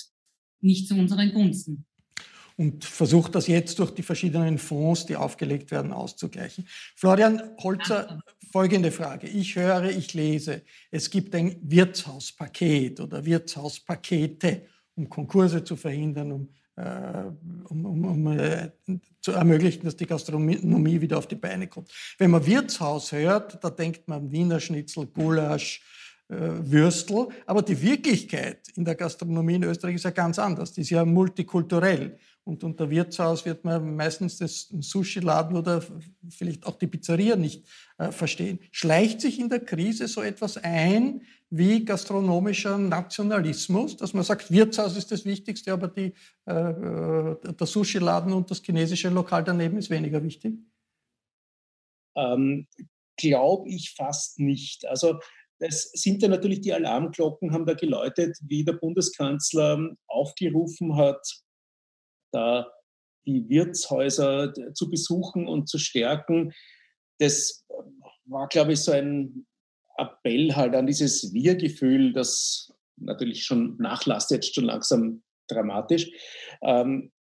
nicht 0.60 0.88
zu 0.88 0.94
unseren 0.94 1.32
Gunsten 1.32 1.84
und 2.58 2.84
versucht 2.84 3.36
das 3.36 3.46
jetzt 3.46 3.78
durch 3.78 3.92
die 3.92 4.02
verschiedenen 4.02 4.58
Fonds, 4.58 5.06
die 5.06 5.14
aufgelegt 5.14 5.70
werden, 5.70 5.92
auszugleichen. 5.92 6.66
Florian 6.96 7.40
Holzer, 7.62 8.20
folgende 8.50 8.90
Frage. 8.90 9.28
Ich 9.28 9.54
höre, 9.54 9.84
ich 9.84 10.12
lese, 10.12 10.62
es 10.90 11.08
gibt 11.08 11.34
ein 11.36 11.56
Wirtshauspaket 11.62 12.98
oder 12.98 13.24
Wirtshauspakete, 13.24 14.66
um 14.96 15.08
Konkurse 15.08 15.62
zu 15.62 15.76
verhindern, 15.76 16.32
um, 16.32 16.48
äh, 16.74 17.30
um, 17.68 17.86
um, 17.86 18.04
um 18.04 18.38
äh, 18.38 18.70
zu 19.20 19.30
ermöglichen, 19.30 19.84
dass 19.84 19.96
die 19.96 20.06
Gastronomie 20.06 21.00
wieder 21.00 21.18
auf 21.18 21.28
die 21.28 21.36
Beine 21.36 21.68
kommt. 21.68 21.92
Wenn 22.18 22.32
man 22.32 22.44
Wirtshaus 22.44 23.12
hört, 23.12 23.62
da 23.62 23.70
denkt 23.70 24.08
man 24.08 24.32
Wiener 24.32 24.58
Schnitzel, 24.58 25.06
Gulasch, 25.06 25.80
Würstel. 26.28 27.28
Aber 27.46 27.62
die 27.62 27.80
Wirklichkeit 27.80 28.68
in 28.76 28.84
der 28.84 28.94
Gastronomie 28.94 29.54
in 29.54 29.64
Österreich 29.64 29.94
ist 29.94 30.04
ja 30.04 30.10
ganz 30.10 30.38
anders. 30.38 30.72
Die 30.72 30.82
ist 30.82 30.90
ja 30.90 31.04
multikulturell. 31.04 32.18
Und 32.44 32.64
unter 32.64 32.88
Wirtshaus 32.88 33.44
wird 33.44 33.64
man 33.64 33.94
meistens 33.94 34.38
das 34.38 34.68
Sushi-Laden 34.80 35.56
oder 35.56 35.82
vielleicht 36.30 36.66
auch 36.66 36.78
die 36.78 36.86
Pizzeria 36.86 37.36
nicht 37.36 37.66
äh, 37.98 38.10
verstehen. 38.10 38.58
Schleicht 38.72 39.20
sich 39.20 39.38
in 39.38 39.50
der 39.50 39.60
Krise 39.60 40.08
so 40.08 40.22
etwas 40.22 40.56
ein 40.56 41.22
wie 41.50 41.84
gastronomischer 41.84 42.78
Nationalismus, 42.78 43.96
dass 43.96 44.14
man 44.14 44.24
sagt, 44.24 44.50
Wirtshaus 44.50 44.96
ist 44.96 45.10
das 45.10 45.24
Wichtigste, 45.24 45.72
aber 45.72 45.88
die, 45.88 46.14
äh, 46.46 46.52
äh 46.52 47.36
der 47.52 47.66
Sushi-Laden 47.66 48.32
und 48.32 48.50
das 48.50 48.62
chinesische 48.62 49.10
Lokal 49.10 49.44
daneben 49.44 49.76
ist 49.76 49.90
weniger 49.90 50.22
wichtig? 50.22 50.58
Ähm, 52.16 52.66
Glaube 53.16 53.68
ich 53.68 53.94
fast 53.94 54.38
nicht. 54.38 54.86
Also 54.86 55.20
es 55.60 55.90
sind 55.92 56.22
ja 56.22 56.28
natürlich 56.28 56.60
die 56.60 56.72
Alarmglocken, 56.72 57.52
haben 57.52 57.66
da 57.66 57.74
geläutet, 57.74 58.36
wie 58.42 58.64
der 58.64 58.74
Bundeskanzler 58.74 59.94
aufgerufen 60.06 60.96
hat, 60.96 61.20
da 62.32 62.70
die 63.26 63.48
Wirtshäuser 63.48 64.52
zu 64.74 64.88
besuchen 64.88 65.46
und 65.46 65.68
zu 65.68 65.78
stärken. 65.78 66.52
Das 67.18 67.66
war, 68.24 68.48
glaube 68.48 68.72
ich, 68.72 68.80
so 68.80 68.92
ein 68.92 69.46
Appell 69.96 70.54
halt 70.54 70.74
an 70.74 70.86
dieses 70.86 71.32
Wir-Gefühl, 71.32 72.12
das 72.12 72.72
natürlich 72.96 73.44
schon 73.44 73.76
nachlasst, 73.78 74.30
jetzt 74.30 74.54
schon 74.54 74.64
langsam 74.64 75.22
dramatisch. 75.48 76.10
Ähm, 76.62 77.12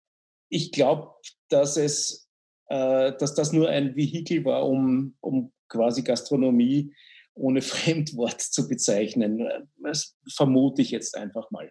ich 0.48 0.72
glaube, 0.72 1.12
dass 1.48 1.76
es, 1.76 2.28
äh, 2.68 3.12
dass 3.18 3.34
das 3.34 3.52
nur 3.52 3.68
ein 3.68 3.96
Vehikel 3.96 4.44
war, 4.44 4.66
um, 4.66 5.16
um 5.20 5.52
quasi 5.68 6.02
Gastronomie 6.02 6.94
ohne 7.38 7.62
Fremdwort 7.62 8.40
zu 8.40 8.68
bezeichnen. 8.68 9.46
Das 9.82 10.16
vermute 10.34 10.82
ich 10.82 10.90
jetzt 10.90 11.16
einfach 11.16 11.50
mal. 11.50 11.70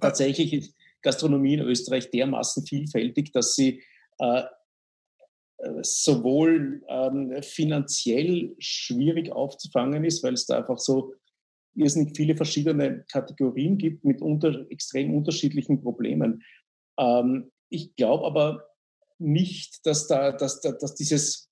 Tatsächlich 0.00 0.52
ist, 0.52 0.76
Gastronomie 1.02 1.54
in 1.54 1.60
Österreich 1.60 2.10
dermaßen 2.10 2.64
vielfältig, 2.64 3.32
dass 3.32 3.56
sie 3.56 3.82
äh, 4.18 4.44
sowohl 5.82 6.82
ähm, 6.88 7.42
finanziell 7.42 8.54
schwierig 8.58 9.30
aufzufangen 9.32 10.04
ist, 10.04 10.22
weil 10.22 10.34
es 10.34 10.46
da 10.46 10.58
einfach 10.58 10.78
so 10.78 11.14
irrsinnig 11.74 12.16
viele 12.16 12.36
verschiedene 12.36 13.04
Kategorien 13.10 13.78
gibt 13.78 14.04
mit 14.04 14.20
unter, 14.20 14.66
extrem 14.70 15.14
unterschiedlichen 15.14 15.82
Problemen. 15.82 16.42
Ähm, 16.98 17.50
ich 17.68 17.94
glaube 17.96 18.26
aber 18.26 18.64
nicht, 19.18 19.86
dass, 19.86 20.06
da, 20.06 20.32
dass, 20.32 20.60
dass, 20.60 20.94
dieses, 20.94 21.50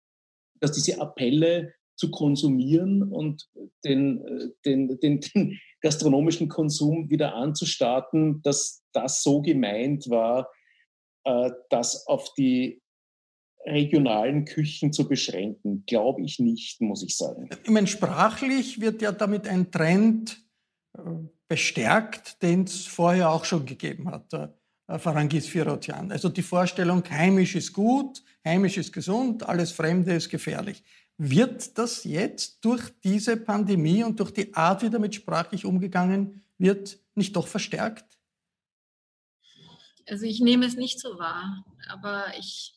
dass 0.60 0.72
diese 0.72 1.00
Appelle 1.00 1.72
zu 2.00 2.10
konsumieren 2.10 3.02
und 3.02 3.46
den, 3.84 4.54
den, 4.64 4.98
den, 5.00 5.20
den 5.20 5.60
gastronomischen 5.82 6.48
Konsum 6.48 7.10
wieder 7.10 7.34
anzustarten, 7.34 8.40
dass 8.42 8.82
das 8.92 9.22
so 9.22 9.42
gemeint 9.42 10.08
war, 10.08 10.50
äh, 11.24 11.50
das 11.68 12.06
auf 12.06 12.32
die 12.34 12.80
regionalen 13.66 14.46
Küchen 14.46 14.94
zu 14.94 15.06
beschränken. 15.06 15.84
Glaube 15.86 16.22
ich 16.22 16.38
nicht, 16.38 16.80
muss 16.80 17.02
ich 17.02 17.18
sagen. 17.18 17.50
Ich 17.62 17.70
meine, 17.70 17.86
sprachlich 17.86 18.80
wird 18.80 19.02
ja 19.02 19.12
damit 19.12 19.46
ein 19.46 19.70
Trend 19.70 20.42
äh, 20.96 21.00
bestärkt, 21.48 22.42
den 22.42 22.64
es 22.64 22.86
vorher 22.86 23.30
auch 23.30 23.44
schon 23.44 23.66
gegeben 23.66 24.10
hat. 24.10 24.32
Äh, 24.32 24.48
Farangis 24.98 25.46
Firotian. 25.46 26.10
Also 26.10 26.30
die 26.30 26.42
Vorstellung, 26.42 27.04
heimisch 27.10 27.54
ist 27.54 27.74
gut, 27.74 28.22
heimisch 28.44 28.78
ist 28.78 28.92
gesund, 28.92 29.46
alles 29.46 29.70
Fremde 29.72 30.14
ist 30.14 30.30
gefährlich. 30.30 30.82
Wird 31.22 31.76
das 31.76 32.04
jetzt 32.04 32.64
durch 32.64 32.82
diese 33.04 33.36
Pandemie 33.36 34.02
und 34.02 34.18
durch 34.20 34.30
die 34.30 34.54
Art, 34.54 34.82
wie 34.82 34.90
damit 34.90 35.14
sprachlich 35.14 35.66
umgegangen 35.66 36.42
wird, 36.56 36.98
nicht 37.14 37.36
doch 37.36 37.46
verstärkt? 37.46 38.06
also 40.10 40.26
ich 40.26 40.40
nehme 40.40 40.66
es 40.66 40.76
nicht 40.76 41.00
so 41.00 41.18
wahr, 41.18 41.64
aber 41.88 42.24
ich, 42.38 42.74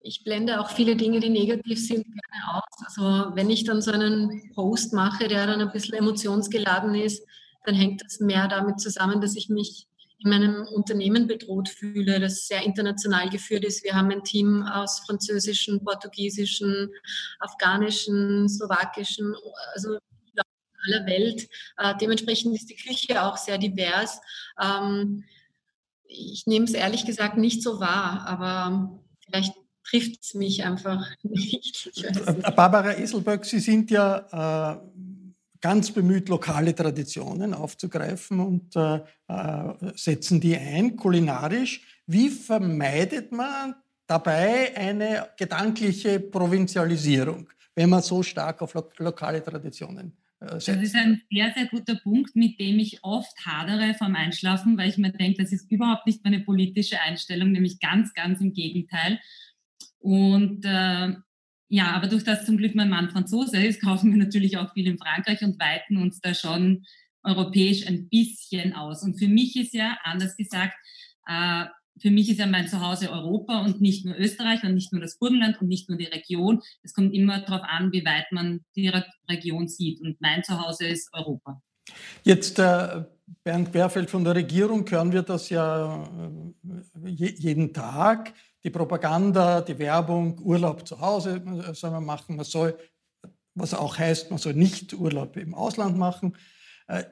ich 0.00 0.24
blende 0.24 0.60
auch 0.60 0.70
viele 0.70 0.96
Dinge, 0.96 1.20
die 1.20 1.28
negativ 1.28 1.84
sind, 1.84 2.04
gerne 2.04 2.56
aus. 2.56 2.86
Also 2.86 3.34
wenn 3.34 3.50
ich 3.50 3.64
dann 3.64 3.82
so 3.82 3.90
einen 3.90 4.52
Post 4.54 4.92
mache, 4.92 5.28
der 5.28 5.46
dann 5.46 5.60
ein 5.60 5.72
bisschen 5.72 5.94
emotionsgeladen 5.94 6.94
ist, 6.94 7.26
dann 7.64 7.74
hängt 7.74 8.02
das 8.04 8.20
mehr 8.20 8.48
damit 8.48 8.80
zusammen, 8.80 9.20
dass 9.20 9.36
ich 9.36 9.48
mich 9.48 9.86
in 10.24 10.30
meinem 10.30 10.66
Unternehmen 10.66 11.26
bedroht 11.26 11.68
fühle, 11.68 12.20
das 12.20 12.46
sehr 12.46 12.62
international 12.62 13.28
geführt 13.28 13.64
ist. 13.64 13.84
Wir 13.84 13.94
haben 13.94 14.10
ein 14.10 14.24
Team 14.24 14.62
aus 14.62 15.00
französischen, 15.00 15.82
portugiesischen, 15.84 16.90
afghanischen, 17.40 18.48
slowakischen, 18.48 19.34
also 19.74 19.98
aller 20.86 21.06
Welt. 21.06 21.48
Äh, 21.76 21.94
dementsprechend 22.00 22.54
ist 22.54 22.70
die 22.70 22.76
Küche 22.76 23.22
auch 23.22 23.36
sehr 23.36 23.58
divers. 23.58 24.20
Ähm, 24.60 25.24
ich 26.06 26.46
nehme 26.46 26.66
es 26.66 26.74
ehrlich 26.74 27.06
gesagt 27.06 27.36
nicht 27.36 27.62
so 27.62 27.80
wahr, 27.80 28.26
aber 28.26 29.00
vielleicht 29.24 29.54
trifft 29.84 30.22
es 30.22 30.34
mich 30.34 30.64
einfach 30.64 31.06
nicht. 31.22 31.90
Barbara 32.56 32.94
Eselböck, 32.98 33.44
Sie 33.44 33.60
sind 33.60 33.90
ja 33.90 34.74
äh, 34.74 34.78
ganz 35.62 35.90
bemüht, 35.90 36.28
lokale 36.28 36.74
Traditionen 36.74 37.54
aufzugreifen 37.54 38.40
und 38.40 38.76
äh, 38.76 38.96
äh, 39.28 39.92
setzen 39.94 40.40
die 40.40 40.56
ein, 40.56 40.96
kulinarisch. 40.96 42.02
Wie 42.06 42.28
vermeidet 42.28 43.32
man 43.32 43.76
dabei 44.06 44.76
eine 44.76 45.28
gedankliche 45.38 46.20
Provinzialisierung, 46.20 47.48
wenn 47.74 47.88
man 47.88 48.02
so 48.02 48.22
stark 48.22 48.60
auf 48.60 48.74
lo 48.74 48.90
lokale 48.98 49.42
Traditionen 49.42 50.12
setzt? 50.40 50.68
Das 50.68 50.82
ist 50.82 50.96
ein 50.96 51.22
sehr, 51.30 51.52
sehr 51.56 51.66
guter 51.66 51.94
Punkt, 51.94 52.34
mit 52.34 52.58
dem 52.58 52.80
ich 52.80 53.02
oft 53.04 53.46
hadere 53.46 53.94
vom 53.94 54.16
Einschlafen, 54.16 54.76
weil 54.76 54.90
ich 54.90 54.98
mir 54.98 55.12
denke, 55.12 55.42
das 55.44 55.52
ist 55.52 55.70
überhaupt 55.70 56.06
nicht 56.06 56.24
meine 56.24 56.40
politische 56.40 57.00
Einstellung, 57.00 57.52
nämlich 57.52 57.78
ganz, 57.78 58.12
ganz 58.14 58.40
im 58.40 58.52
Gegenteil. 58.52 59.20
Und 60.00 60.64
äh, 60.64 61.14
ja, 61.72 61.92
aber 61.92 62.06
durch 62.06 62.22
das 62.22 62.44
zum 62.44 62.58
Glück 62.58 62.74
mein 62.74 62.90
Mann 62.90 63.08
Franzose 63.08 63.56
ist, 63.56 63.80
kaufen 63.80 64.12
wir 64.12 64.22
natürlich 64.22 64.58
auch 64.58 64.74
viel 64.74 64.86
in 64.86 64.98
Frankreich 64.98 65.40
und 65.40 65.58
weiten 65.58 65.96
uns 65.96 66.20
da 66.20 66.34
schon 66.34 66.84
europäisch 67.22 67.86
ein 67.86 68.10
bisschen 68.10 68.74
aus. 68.74 69.02
Und 69.02 69.18
für 69.18 69.26
mich 69.26 69.56
ist 69.56 69.72
ja, 69.72 69.96
anders 70.04 70.36
gesagt, 70.36 70.74
äh, 71.26 71.64
für 71.98 72.10
mich 72.10 72.28
ist 72.28 72.40
ja 72.40 72.46
mein 72.46 72.68
Zuhause 72.68 73.10
Europa 73.10 73.62
und 73.62 73.80
nicht 73.80 74.04
nur 74.04 74.18
Österreich 74.18 74.62
und 74.64 74.74
nicht 74.74 74.92
nur 74.92 75.00
das 75.00 75.18
Burgenland 75.18 75.62
und 75.62 75.68
nicht 75.68 75.88
nur 75.88 75.96
die 75.96 76.04
Region. 76.04 76.60
Es 76.82 76.92
kommt 76.92 77.14
immer 77.14 77.40
darauf 77.40 77.62
an, 77.66 77.90
wie 77.90 78.04
weit 78.04 78.26
man 78.32 78.60
die 78.76 78.92
Region 79.30 79.66
sieht. 79.66 80.02
Und 80.02 80.20
mein 80.20 80.44
Zuhause 80.44 80.86
ist 80.88 81.08
Europa. 81.14 81.62
Jetzt, 82.22 82.58
äh, 82.58 83.04
Bernd 83.44 83.72
Querfeld 83.72 84.10
von 84.10 84.24
der 84.24 84.34
Regierung, 84.34 84.84
hören 84.90 85.10
wir 85.10 85.22
das 85.22 85.48
ja 85.48 86.04
äh, 87.02 87.08
jeden 87.08 87.72
Tag 87.72 88.34
die 88.64 88.70
Propaganda, 88.70 89.60
die 89.60 89.78
Werbung, 89.78 90.38
Urlaub 90.40 90.86
zu 90.86 91.00
Hause 91.00 91.42
soll 91.72 91.90
man 91.90 92.04
machen, 92.04 92.36
man 92.36 92.44
soll, 92.44 92.76
was 93.54 93.74
auch 93.74 93.98
heißt, 93.98 94.30
man 94.30 94.38
soll 94.38 94.54
nicht 94.54 94.94
Urlaub 94.94 95.36
im 95.36 95.54
Ausland 95.54 95.98
machen. 95.98 96.36
Äh, 96.86 97.04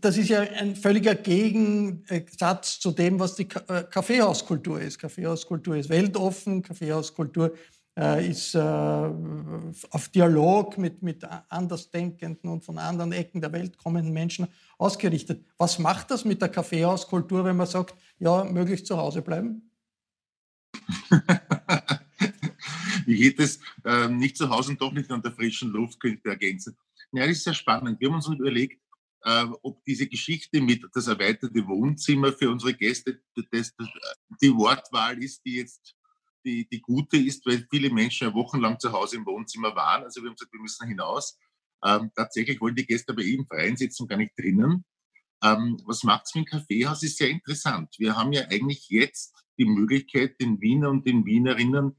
das 0.00 0.16
ist 0.16 0.28
ja 0.28 0.40
ein 0.40 0.74
völliger 0.74 1.14
Gegensatz 1.14 2.80
zu 2.80 2.90
dem, 2.90 3.20
was 3.20 3.36
die 3.36 3.48
äh, 3.68 3.84
Kaffeehauskultur 3.84 4.80
ist. 4.80 4.98
Kaffeehauskultur 4.98 5.76
ist 5.76 5.88
weltoffen, 5.88 6.62
Kaffeehauskultur 6.62 7.54
äh, 7.96 8.28
ist 8.28 8.56
auf 8.56 10.08
Dialog 10.12 10.76
mit, 10.76 11.02
mit 11.02 11.24
Andersdenkenden 11.48 12.50
und 12.50 12.64
von 12.64 12.78
anderen 12.78 13.12
Ecken 13.12 13.40
der 13.40 13.52
Welt 13.52 13.78
kommenden 13.78 14.12
Menschen 14.12 14.48
ausgerichtet. 14.76 15.44
Was 15.56 15.78
macht 15.78 16.10
das 16.10 16.24
mit 16.24 16.42
der 16.42 16.48
Kaffeehauskultur, 16.48 17.44
wenn 17.44 17.56
man 17.56 17.68
sagt, 17.68 17.94
ja, 18.18 18.44
möglichst 18.44 18.86
zu 18.86 18.96
Hause 18.96 19.22
bleiben? 19.22 19.69
Wie 23.06 23.16
geht 23.16 23.40
es? 23.40 23.60
Ähm, 23.84 24.18
nicht 24.18 24.36
zu 24.36 24.48
Hause 24.48 24.72
und 24.72 24.80
doch 24.80 24.92
nicht 24.92 25.10
an 25.10 25.22
der 25.22 25.32
frischen 25.32 25.70
Luft, 25.70 26.00
könnte 26.00 26.28
ergänzen. 26.28 26.76
Ja, 27.12 27.26
das 27.26 27.38
ist 27.38 27.44
sehr 27.44 27.54
spannend. 27.54 28.00
Wir 28.00 28.08
haben 28.08 28.16
uns 28.16 28.28
überlegt, 28.28 28.80
äh, 29.22 29.46
ob 29.62 29.84
diese 29.84 30.06
Geschichte 30.06 30.60
mit 30.60 30.84
das 30.92 31.06
erweiterte 31.06 31.66
Wohnzimmer 31.66 32.32
für 32.32 32.50
unsere 32.50 32.74
Gäste 32.74 33.20
das, 33.34 33.74
das, 33.76 33.88
die 34.40 34.54
Wortwahl 34.54 35.22
ist, 35.22 35.44
die 35.44 35.56
jetzt 35.56 35.96
die, 36.44 36.68
die 36.68 36.80
gute 36.80 37.18
ist, 37.18 37.44
weil 37.46 37.66
viele 37.70 37.90
Menschen 37.90 38.28
ja 38.28 38.34
wochenlang 38.34 38.78
zu 38.78 38.92
Hause 38.92 39.16
im 39.16 39.26
Wohnzimmer 39.26 39.74
waren. 39.74 40.04
Also 40.04 40.22
wir 40.22 40.28
haben 40.28 40.36
gesagt, 40.36 40.52
wir 40.52 40.60
müssen 40.60 40.88
hinaus. 40.88 41.38
Ähm, 41.84 42.10
tatsächlich 42.14 42.60
wollen 42.60 42.74
die 42.74 42.86
Gäste 42.86 43.12
aber 43.12 43.22
eben 43.22 43.46
freien 43.46 43.76
Sitzen 43.76 44.06
gar 44.06 44.16
nicht 44.16 44.32
drinnen. 44.38 44.84
Ähm, 45.42 45.80
was 45.86 46.02
macht 46.04 46.26
es 46.26 46.34
mit 46.34 46.46
dem 46.46 46.50
Kaffeehaus? 46.50 47.02
Ist 47.02 47.18
sehr 47.18 47.30
interessant. 47.30 47.94
Wir 47.98 48.16
haben 48.16 48.32
ja 48.32 48.42
eigentlich 48.50 48.88
jetzt 48.88 49.34
die 49.58 49.64
Möglichkeit, 49.64 50.40
den 50.40 50.60
Wiener 50.60 50.90
und 50.90 51.06
den 51.06 51.24
Wienerinnen 51.24 51.96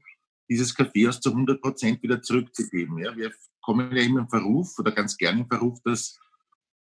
dieses 0.48 0.74
Kaffeehaus 0.74 1.20
zu 1.20 1.30
100 1.30 1.60
Prozent 1.60 2.02
wieder 2.02 2.20
zurückzugeben. 2.20 2.98
Ja, 2.98 3.16
wir 3.16 3.32
kommen 3.62 3.96
ja 3.96 4.02
immer 4.02 4.20
im 4.20 4.28
Verruf 4.28 4.78
oder 4.78 4.92
ganz 4.92 5.16
gerne 5.16 5.40
im 5.40 5.48
Verruf, 5.48 5.78
dass, 5.84 6.18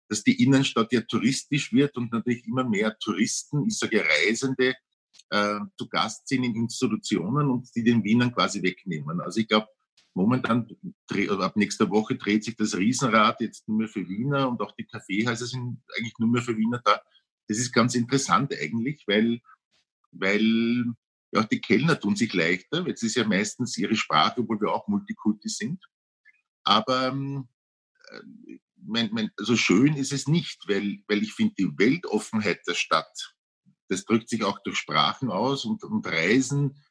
dass 0.09 0.25
die 0.25 0.43
Innenstadt 0.43 0.93
ja 0.93 1.03
touristisch 1.03 1.73
wird 1.73 1.97
und 1.97 2.13
natürlich 2.13 2.47
immer 2.47 2.65
mehr 2.65 2.97
Touristen, 2.99 3.67
ich 3.67 3.79
sage 3.79 4.05
Reisende, 4.05 4.75
äh, 5.31 5.61
zu 5.79 5.89
Gast 5.89 6.27
sind 6.27 6.45
in 6.45 6.57
Institutionen 6.57 7.51
und 7.51 7.69
die 7.75 7.85
den 7.85 8.03
Wienern 8.03 8.35
quasi 8.35 8.63
wegnehmen. 8.63 9.21
Also 9.21 9.41
ich 9.41 9.49
glaube, 9.49 9.69
momentan, 10.15 10.69
ab 11.41 11.57
nächster 11.57 11.91
Woche 11.91 12.17
dreht 12.17 12.45
sich 12.45 12.57
das 12.57 12.77
Riesenrad 12.77 13.41
jetzt 13.41 13.69
nur 13.69 13.79
mehr 13.79 13.89
für 13.89 14.09
Wiener 14.09 14.49
und 14.49 14.61
auch 14.61 14.73
die 14.73 14.87
Kaffeehäuser 14.87 15.47
sind 15.47 15.81
eigentlich 15.97 16.19
nur 16.19 16.29
mehr 16.29 16.43
für 16.43 16.57
Wiener 16.57 16.81
da. 16.85 17.01
Das 17.49 17.59
ist 17.59 17.73
ganz 17.73 17.95
interessant 17.95 18.53
eigentlich, 18.55 19.05
weil 19.07 19.41
weil 20.13 20.85
ja, 21.33 21.45
die 21.45 21.61
Kellner 21.61 21.99
tun 21.99 22.17
sich 22.17 22.33
leichter. 22.33 22.87
Jetzt 22.87 23.03
ist 23.03 23.17
ja 23.17 23.27
meistens 23.27 23.77
ihre 23.79 23.95
Sprache, 23.95 24.41
obwohl 24.41 24.61
wir 24.61 24.73
auch 24.73 24.89
Multikulti 24.89 25.49
sind. 25.49 25.85
Aber 26.65 27.09
ähm, 27.09 27.49
äh, 28.09 28.59
mein, 28.77 29.11
mein, 29.13 29.31
also 29.39 29.57
schön 29.57 29.95
ist 29.95 30.13
es 30.13 30.27
nicht, 30.27 30.65
weil, 30.69 31.03
weil 31.07 31.23
ich 31.23 31.33
finde, 31.33 31.55
die 31.59 31.79
Weltoffenheit 31.79 32.67
der 32.67 32.75
Stadt, 32.75 33.35
das 33.89 34.05
drückt 34.05 34.29
sich 34.29 34.45
auch 34.45 34.59
durch 34.63 34.79
Sprachen 34.79 35.31
aus 35.31 35.65
und, 35.65 35.85
und 35.85 36.07
Reisen. 36.07 36.83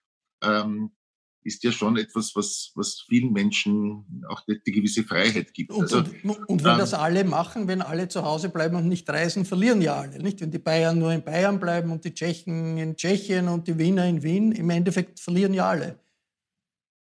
Ähm, 0.41 0.95
ist 1.43 1.63
ja 1.63 1.71
schon 1.71 1.97
etwas, 1.97 2.35
was, 2.35 2.71
was 2.75 3.01
vielen 3.07 3.31
Menschen 3.31 4.05
auch 4.27 4.41
die, 4.47 4.71
gewisse 4.71 5.03
Freiheit 5.03 5.53
gibt. 5.53 5.71
Und, 5.71 5.83
also, 5.83 6.03
und, 6.23 6.49
und 6.49 6.63
wenn 6.63 6.73
ähm, 6.73 6.77
das 6.77 6.93
alle 6.93 7.23
machen, 7.23 7.67
wenn 7.67 7.81
alle 7.81 8.07
zu 8.07 8.23
Hause 8.23 8.49
bleiben 8.49 8.75
und 8.75 8.87
nicht 8.87 9.09
reisen, 9.09 9.45
verlieren 9.45 9.81
ja 9.81 9.95
alle. 9.95 10.19
Nicht? 10.19 10.41
Wenn 10.41 10.51
die 10.51 10.59
Bayern 10.59 10.99
nur 10.99 11.11
in 11.11 11.23
Bayern 11.23 11.59
bleiben 11.59 11.91
und 11.91 12.03
die 12.03 12.13
Tschechen 12.13 12.77
in 12.77 12.95
Tschechien 12.95 13.47
und 13.47 13.67
die 13.67 13.77
Wiener 13.77 14.07
in 14.07 14.21
Wien, 14.21 14.51
im 14.51 14.69
Endeffekt 14.69 15.19
verlieren 15.19 15.53
ja 15.53 15.69
alle. 15.69 15.99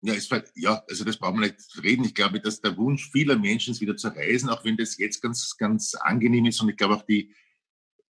Ja, 0.01 0.13
es, 0.13 0.27
ja, 0.55 0.83
also 0.89 1.05
das 1.05 1.17
brauchen 1.17 1.39
wir 1.39 1.47
nicht 1.47 1.81
reden. 1.81 2.03
Ich 2.03 2.13
glaube, 2.13 2.41
dass 2.41 2.59
der 2.59 2.75
Wunsch 2.75 3.09
vieler 3.11 3.37
Menschen 3.37 3.71
ist, 3.71 3.79
wieder 3.79 3.95
zu 3.95 4.09
reisen, 4.09 4.49
auch 4.49 4.65
wenn 4.65 4.75
das 4.75 4.97
jetzt 4.97 5.21
ganz, 5.21 5.55
ganz 5.57 5.95
angenehm 5.95 6.45
ist. 6.45 6.61
Und 6.61 6.69
ich 6.69 6.75
glaube 6.75 6.95
auch 6.95 7.03
die, 7.03 7.33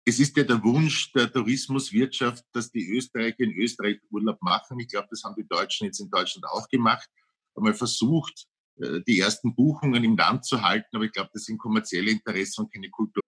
es 0.08 0.18
ist 0.18 0.34
ja 0.38 0.42
der 0.42 0.62
Wunsch 0.64 1.12
der 1.12 1.30
Tourismuswirtschaft, 1.30 2.42
dass 2.52 2.70
die 2.70 2.96
Österreicher 2.96 3.40
in 3.40 3.52
Österreich 3.52 3.98
Urlaub 4.10 4.40
machen. 4.40 4.80
Ich 4.80 4.88
glaube, 4.88 5.08
das 5.10 5.22
haben 5.22 5.34
die 5.36 5.46
Deutschen 5.46 5.84
jetzt 5.84 6.00
in 6.00 6.08
Deutschland 6.08 6.46
auch 6.46 6.66
gemacht. 6.68 7.06
Einmal 7.54 7.74
versucht, 7.74 8.46
äh, 8.80 9.00
die 9.06 9.20
ersten 9.20 9.54
Buchungen 9.54 10.02
im 10.04 10.16
Land 10.16 10.46
zu 10.46 10.62
halten, 10.62 10.96
aber 10.96 11.04
ich 11.04 11.12
glaube, 11.12 11.28
das 11.34 11.44
sind 11.44 11.58
kommerzielle 11.58 12.10
Interessen 12.10 12.62
und 12.62 12.72
keine 12.72 12.88
Kultur. 12.88 13.22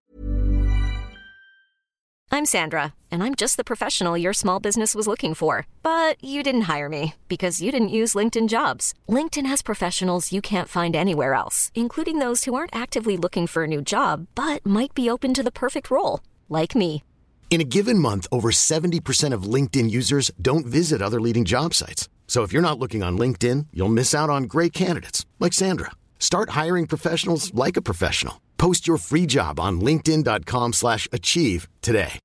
I'm 2.32 2.46
Sandra, 2.46 2.94
and 3.10 3.24
I'm 3.24 3.34
just 3.34 3.56
the 3.56 3.64
professional 3.64 4.16
your 4.16 4.32
small 4.32 4.60
business 4.60 4.94
was 4.94 5.06
looking 5.06 5.34
for. 5.34 5.66
But 5.82 6.16
you 6.22 6.42
didn't 6.42 6.72
hire 6.72 6.88
me 6.88 7.14
because 7.28 7.60
you 7.60 7.72
didn't 7.72 7.88
use 7.88 8.14
LinkedIn 8.14 8.48
jobs. 8.48 8.94
LinkedIn 9.06 9.46
has 9.46 9.60
professionals 9.62 10.32
you 10.32 10.40
can't 10.40 10.68
find 10.68 10.96
anywhere 10.96 11.34
else, 11.34 11.72
including 11.74 12.20
those 12.20 12.44
who 12.44 12.54
aren't 12.54 12.74
actively 12.74 13.18
looking 13.18 13.48
for 13.48 13.64
a 13.64 13.66
new 13.66 13.82
job, 13.82 14.28
but 14.34 14.64
might 14.64 14.94
be 14.94 15.10
open 15.10 15.34
to 15.34 15.42
the 15.42 15.52
perfect 15.52 15.90
role 15.90 16.20
like 16.50 16.76
me. 16.76 17.02
In 17.50 17.60
a 17.60 17.64
given 17.64 17.98
month, 17.98 18.28
over 18.30 18.52
70% 18.52 19.34
of 19.34 19.42
LinkedIn 19.42 19.90
users 19.90 20.30
don't 20.40 20.66
visit 20.66 21.02
other 21.02 21.20
leading 21.20 21.44
job 21.44 21.74
sites. 21.74 22.08
So 22.28 22.44
if 22.44 22.52
you're 22.52 22.62
not 22.62 22.78
looking 22.78 23.02
on 23.02 23.18
LinkedIn, 23.18 23.66
you'll 23.72 23.88
miss 23.88 24.14
out 24.14 24.30
on 24.30 24.44
great 24.44 24.72
candidates 24.72 25.26
like 25.40 25.52
Sandra. 25.52 25.90
Start 26.20 26.50
hiring 26.50 26.86
professionals 26.86 27.52
like 27.54 27.76
a 27.76 27.82
professional. 27.82 28.40
Post 28.56 28.86
your 28.86 28.98
free 28.98 29.26
job 29.26 29.58
on 29.58 29.80
linkedin.com/achieve 29.80 31.68
today. 31.82 32.20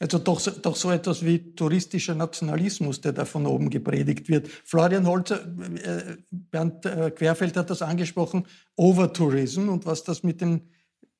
Also 0.00 0.18
doch, 0.18 0.40
doch 0.40 0.74
so 0.74 0.90
etwas 0.90 1.24
wie 1.24 1.54
touristischer 1.54 2.16
Nationalismus, 2.16 3.00
der 3.00 3.12
da 3.12 3.24
von 3.24 3.46
oben 3.46 3.70
gepredigt 3.70 4.28
wird. 4.28 4.48
Florian 4.48 5.06
Holzer, 5.06 5.46
äh, 5.46 6.16
Bernd 6.32 6.84
äh, 6.84 7.12
Querfeld 7.12 7.56
hat 7.56 7.70
das 7.70 7.82
angesprochen, 7.82 8.44
Overtourism 8.74 9.68
und 9.68 9.86
was 9.86 10.02
das 10.02 10.24
mit 10.24 10.40
den 10.40 10.71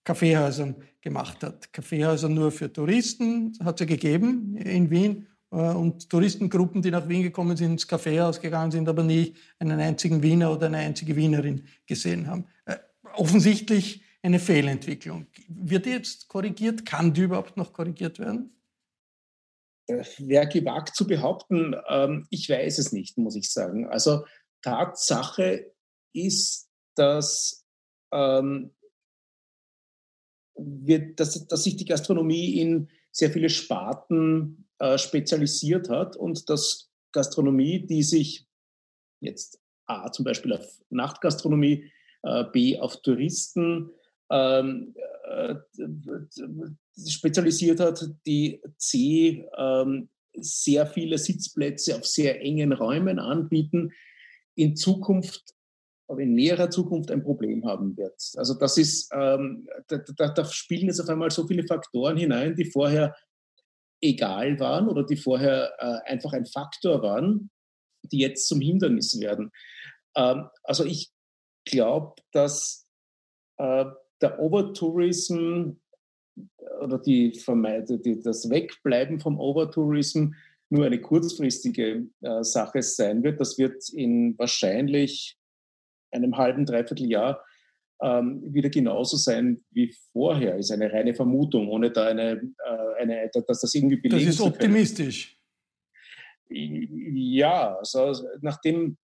Kaffeehäusern 0.04 0.76
gemacht 1.00 1.42
hat. 1.42 1.72
Kaffeehäuser 1.72 2.28
nur 2.28 2.50
für 2.50 2.72
Touristen 2.72 3.56
hat 3.62 3.80
es 3.80 3.86
ja 3.88 3.94
gegeben 3.94 4.56
in 4.56 4.90
Wien 4.90 5.26
äh, 5.50 5.56
und 5.56 6.08
Touristengruppen, 6.08 6.82
die 6.82 6.90
nach 6.90 7.08
Wien 7.08 7.22
gekommen 7.22 7.56
sind, 7.56 7.72
ins 7.72 7.86
Kaffeehaus 7.86 8.40
gegangen 8.40 8.70
sind, 8.70 8.88
aber 8.88 9.02
nie 9.02 9.34
einen 9.58 9.78
einzigen 9.80 10.22
Wiener 10.22 10.52
oder 10.52 10.66
eine 10.66 10.78
einzige 10.78 11.14
Wienerin 11.16 11.66
gesehen 11.86 12.26
haben. 12.26 12.46
Äh, 12.64 12.76
offensichtlich 13.14 14.02
eine 14.22 14.38
Fehlentwicklung. 14.38 15.26
Wird 15.48 15.86
die 15.86 15.90
jetzt 15.90 16.28
korrigiert? 16.28 16.86
Kann 16.86 17.12
die 17.12 17.22
überhaupt 17.22 17.56
noch 17.56 17.72
korrigiert 17.72 18.18
werden? 18.18 18.56
Äh, 19.88 20.04
wer 20.18 20.46
gewagt 20.46 20.94
zu 20.94 21.06
behaupten, 21.06 21.74
ähm, 21.88 22.26
ich 22.30 22.48
weiß 22.48 22.78
es 22.78 22.92
nicht, 22.92 23.18
muss 23.18 23.36
ich 23.36 23.50
sagen. 23.52 23.88
Also 23.88 24.24
Tatsache 24.62 25.72
ist, 26.12 26.70
dass, 26.94 27.66
ähm, 28.12 28.70
wir, 30.56 31.14
dass, 31.14 31.46
dass 31.46 31.64
sich 31.64 31.76
die 31.76 31.84
Gastronomie 31.84 32.60
in 32.60 32.88
sehr 33.10 33.30
viele 33.30 33.48
Sparten 33.48 34.66
äh, 34.78 34.98
spezialisiert 34.98 35.88
hat 35.88 36.16
und 36.16 36.48
dass 36.48 36.90
Gastronomie, 37.12 37.86
die 37.86 38.02
sich 38.02 38.46
jetzt 39.20 39.60
A 39.86 40.10
zum 40.10 40.24
Beispiel 40.24 40.54
auf 40.54 40.66
Nachtgastronomie, 40.90 41.90
äh, 42.22 42.44
B 42.52 42.78
auf 42.78 43.00
Touristen 43.02 43.90
ähm, 44.30 44.94
äh, 45.24 45.54
spezialisiert 47.08 47.80
hat, 47.80 48.04
die 48.26 48.62
C 48.78 49.46
ähm, 49.56 50.08
sehr 50.34 50.86
viele 50.86 51.18
Sitzplätze 51.18 51.96
auf 51.96 52.06
sehr 52.06 52.40
engen 52.40 52.72
Räumen 52.72 53.18
anbieten, 53.18 53.92
in 54.54 54.76
Zukunft, 54.76 55.54
in 56.18 56.34
näherer 56.34 56.70
Zukunft 56.70 57.10
ein 57.10 57.22
Problem 57.22 57.64
haben 57.64 57.96
wird. 57.96 58.20
Also 58.36 58.54
das 58.54 58.78
ist, 58.78 59.10
ähm, 59.12 59.66
da, 59.88 59.98
da, 60.16 60.28
da 60.28 60.44
spielen 60.44 60.86
jetzt 60.86 61.00
auf 61.00 61.08
einmal 61.08 61.30
so 61.30 61.46
viele 61.46 61.64
Faktoren 61.64 62.16
hinein, 62.16 62.54
die 62.54 62.64
vorher 62.64 63.14
egal 64.00 64.58
waren 64.58 64.88
oder 64.88 65.04
die 65.04 65.16
vorher 65.16 65.72
äh, 65.78 66.10
einfach 66.10 66.32
ein 66.32 66.46
Faktor 66.46 67.02
waren, 67.02 67.50
die 68.02 68.18
jetzt 68.18 68.48
zum 68.48 68.60
Hindernis 68.60 69.20
werden. 69.20 69.50
Ähm, 70.16 70.48
also 70.64 70.84
ich 70.84 71.10
glaube, 71.64 72.14
dass 72.32 72.86
äh, 73.58 73.84
der 74.20 74.40
Overtourism 74.40 75.72
oder 76.80 76.98
die 76.98 77.38
Vermeide, 77.38 77.98
die, 77.98 78.20
das 78.20 78.48
Wegbleiben 78.50 79.20
vom 79.20 79.38
Overtourism 79.38 80.32
nur 80.70 80.86
eine 80.86 81.00
kurzfristige 81.00 82.06
äh, 82.22 82.42
Sache 82.42 82.82
sein 82.82 83.22
wird. 83.22 83.40
Das 83.40 83.58
wird 83.58 83.88
in 83.90 84.36
wahrscheinlich 84.38 85.36
einem 86.12 86.36
halben, 86.36 86.66
dreiviertel 86.66 87.10
Jahr 87.10 87.44
ähm, 88.02 88.42
wieder 88.52 88.68
genauso 88.68 89.16
sein 89.16 89.64
wie 89.70 89.94
vorher. 90.12 90.56
Ist 90.56 90.72
eine 90.72 90.92
reine 90.92 91.14
Vermutung, 91.14 91.68
ohne 91.68 91.90
da 91.90 92.06
eine, 92.06 92.32
äh, 92.32 93.02
eine 93.02 93.30
dass 93.32 93.60
das 93.60 93.74
irgendwie 93.74 93.96
belegen 93.96 94.26
Das 94.26 94.34
ist 94.34 94.40
optimistisch. 94.40 95.38
Ja, 96.48 97.78
also 97.78 98.26
nachdem 98.40 98.98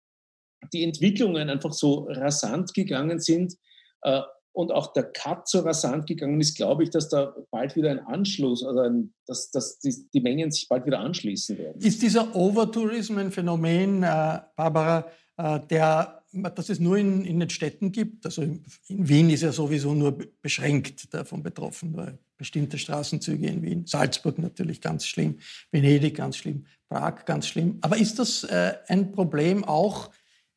die 0.73 0.83
Entwicklungen 0.83 1.49
einfach 1.49 1.73
so 1.73 2.09
rasant 2.11 2.75
gegangen 2.75 3.21
sind 3.21 3.55
äh, 4.03 4.21
und 4.53 4.73
auch 4.73 4.93
der 4.93 5.05
Cut 5.05 5.49
so 5.49 5.61
rasant 5.61 6.07
gegangen 6.07 6.41
ist, 6.41 6.57
glaube 6.57 6.83
ich, 6.83 6.91
dass 6.91 7.09
da 7.09 7.35
bald 7.51 7.77
wieder 7.77 7.91
ein 7.91 8.01
Anschluss, 8.01 8.65
also 8.65 8.81
ein, 8.81 9.15
dass, 9.27 9.51
dass 9.51 9.79
die, 9.79 9.95
die, 10.13 10.21
Mengen 10.21 10.51
sich 10.51 10.69
bald 10.69 10.85
wieder 10.85 10.99
anschließen 10.99 11.57
werden. 11.59 11.81
Ist 11.81 12.03
dieser 12.03 12.35
Overtourism 12.35 13.19
ein 13.19 13.31
Phänomen, 13.31 14.03
äh, 14.03 14.41
Barbara, 14.57 15.07
äh, 15.37 15.61
der, 15.71 16.18
dass 16.33 16.69
es 16.69 16.79
nur 16.79 16.97
in, 16.97 17.25
in, 17.25 17.41
den 17.41 17.51
Städten 17.51 17.93
gibt? 17.93 18.25
Also 18.25 18.43
in, 18.43 18.63
Wien 18.89 19.31
ist 19.31 19.43
ja 19.43 19.53
sowieso 19.53 19.95
nur 19.95 20.19
beschränkt 20.43 21.13
davon 21.15 21.43
betroffen, 21.43 21.97
weil 21.97 22.19
bestimmte 22.37 22.79
Straßenzüge 22.79 23.47
in 23.47 23.63
Wien, 23.63 23.87
Salzburg 23.87 24.39
natürlich 24.39 24.81
ganz 24.81 25.07
schlimm, 25.07 25.39
Venedig 25.71 26.17
ganz 26.17 26.37
schlimm, 26.37 26.67
Prag 26.89 27.25
ganz 27.25 27.49
schlimm. 27.49 27.79
Aber 27.81 27.97
ist 27.97 28.19
das 28.19 28.45
äh, 28.45 28.75
ein 28.89 29.13
Problem 29.13 29.65
auch 29.65 30.11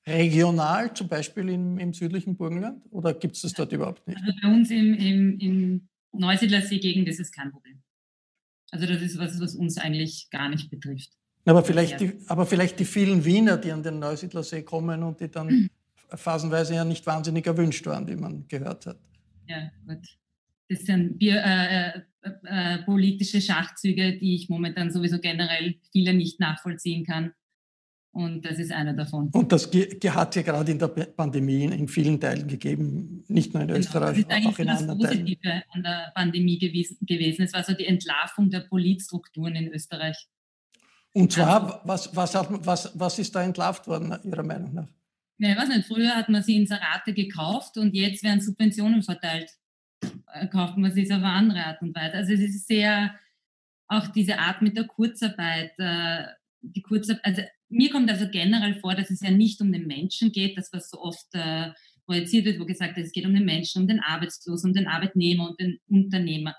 regional, 0.06 0.94
zum 0.94 1.08
Beispiel 1.08 1.50
im, 1.50 1.78
im 1.78 1.94
südlichen 1.94 2.36
Burgenland? 2.36 2.84
Oder 2.92 3.14
gibt 3.14 3.36
es 3.36 3.42
das 3.44 3.54
dort 3.54 3.72
überhaupt 3.72 4.08
nicht? 4.08 4.20
Also 4.20 4.32
bei 4.42 4.48
uns 4.50 4.70
im, 4.72 4.94
im, 4.94 5.40
im 5.40 5.90
Neusiedlersee-Gegend 6.14 7.08
ist 7.08 7.20
es 7.20 7.32
kein 7.32 7.52
Problem. 7.52 7.82
Also 8.72 8.86
das 8.86 9.02
ist 9.02 9.18
was, 9.18 9.40
was 9.40 9.56
uns 9.56 9.78
eigentlich 9.78 10.30
gar 10.32 10.50
nicht 10.50 10.70
betrifft. 10.70 11.12
Aber 11.46 11.64
vielleicht, 11.64 12.00
die, 12.00 12.14
aber 12.28 12.46
vielleicht 12.46 12.80
die 12.80 12.86
vielen 12.86 13.26
Wiener, 13.26 13.58
die 13.58 13.72
an 13.72 13.84
den 13.84 14.00
Neusiedlersee 14.00 14.64
kommen 14.64 15.04
und 15.04 15.20
die 15.20 15.30
dann 15.30 15.48
mhm. 15.48 15.70
phasenweise 16.10 16.76
ja 16.76 16.86
nicht 16.86 17.06
wahnsinnig 17.06 17.48
erwünscht 17.48 17.86
waren, 17.86 18.08
wie 18.08 18.16
man 18.16 18.48
gehört 18.48 18.86
hat. 18.86 19.00
Ja, 19.48 19.72
gut. 19.88 20.08
Das 20.70 20.86
sind 20.86 21.18
Bier, 21.18 21.44
äh, 21.44 21.88
äh, 21.88 22.32
äh, 22.44 22.84
politische 22.84 23.42
Schachzüge, 23.42 24.18
die 24.18 24.36
ich 24.36 24.48
momentan 24.48 24.92
sowieso 24.92 25.20
generell 25.20 25.76
viele 25.92 26.14
nicht 26.14 26.40
nachvollziehen 26.40 27.06
kann. 27.06 27.34
Und 28.14 28.46
das 28.46 28.60
ist 28.60 28.72
einer 28.72 28.94
davon. 28.94 29.30
Und 29.32 29.52
das 29.52 29.66
hat 29.68 30.30
es 30.30 30.36
ja 30.36 30.42
gerade 30.42 30.72
in 30.72 30.80
der 30.80 30.88
Pandemie 30.88 31.64
in 31.64 31.88
vielen 31.88 32.20
Teilen 32.20 32.48
gegeben, 32.48 33.24
nicht 33.30 33.54
nur 33.54 33.64
in 33.64 33.70
genau, 33.70 33.80
Österreich, 33.80 34.26
das 34.28 34.40
ist 34.40 34.46
auch 34.46 34.60
in 34.60 34.70
anderen 34.70 35.00
das 35.00 35.10
Positive 35.10 35.42
Teilen. 35.42 35.64
an 35.72 35.84
der 35.84 36.12
Pandemie 36.14 36.60
gewesen, 36.60 36.98
gewesen. 37.02 37.44
Es 37.44 37.54
war 37.54 37.64
so 37.64 37.74
die 37.74 37.86
Entlarvung 37.86 38.50
der 38.50 38.62
Politstrukturen 38.62 39.56
in 39.56 39.74
Österreich. 39.74 40.28
Und 41.14 41.32
zwar, 41.32 41.82
was, 41.84 42.16
was, 42.16 42.34
was, 42.36 42.92
was 42.98 43.20
ist 43.20 43.36
da 43.36 43.44
entlarvt 43.44 43.88
worden, 43.88 44.18
Ihrer 44.24 44.44
Meinung 44.44 44.74
nach? 44.74 44.88
Ja, 45.38 45.52
ich 45.52 45.58
weiß 45.58 45.70
nicht, 45.70 45.88
früher 45.88 46.16
hat 46.16 46.30
man 46.30 46.44
sie 46.44 46.56
in 46.56 46.68
Sarate 46.68 47.14
gekauft 47.14 47.78
und 47.78 47.96
jetzt 47.96 48.24
werden 48.24 48.42
Subventionen 48.42 49.02
verteilt. 49.02 49.52
Äh, 50.34 50.48
kauft 50.48 50.78
man 50.78 50.92
sie 50.92 51.04
auf 51.06 51.18
eine 51.18 51.26
andere 51.26 51.66
Art 51.66 51.82
und 51.82 51.96
Weise. 51.96 52.18
Also 52.18 52.34
es 52.34 52.42
ist 52.42 52.68
sehr, 52.68 53.14
auch 53.88 54.08
diese 54.08 54.38
Art 54.38 54.62
mit 54.62 54.78
der 54.78 54.86
Kurzarbeit, 54.86 55.74
äh, 55.80 56.26
die 56.62 56.82
Kurzarbeit, 56.82 57.26
also 57.26 57.42
mir 57.70 57.90
kommt 57.90 58.10
also 58.10 58.28
generell 58.30 58.76
vor, 58.76 58.96
dass 58.96 59.10
es 59.10 59.22
ja 59.22 59.32
nicht 59.32 59.60
um 59.62 59.72
den 59.72 59.88
Menschen 59.88 60.32
geht, 60.32 60.58
das 60.58 60.72
was 60.72 60.90
so 60.90 61.02
oft 61.02 61.28
äh, 61.34 61.72
projiziert 62.06 62.46
wird, 62.46 62.60
wo 62.60 62.66
gesagt 62.66 62.96
wird, 62.96 63.08
es 63.08 63.14
geht 63.14 63.26
um 63.26 63.34
den 63.34 63.46
Menschen, 63.46 63.82
um 63.82 63.88
den 63.88 64.00
Arbeitslosen, 64.00 64.70
um 64.70 64.74
den 64.74 64.88
Arbeitnehmer 64.88 65.50
und 65.50 65.60
den 65.60 65.80
Unternehmer. 65.88 66.56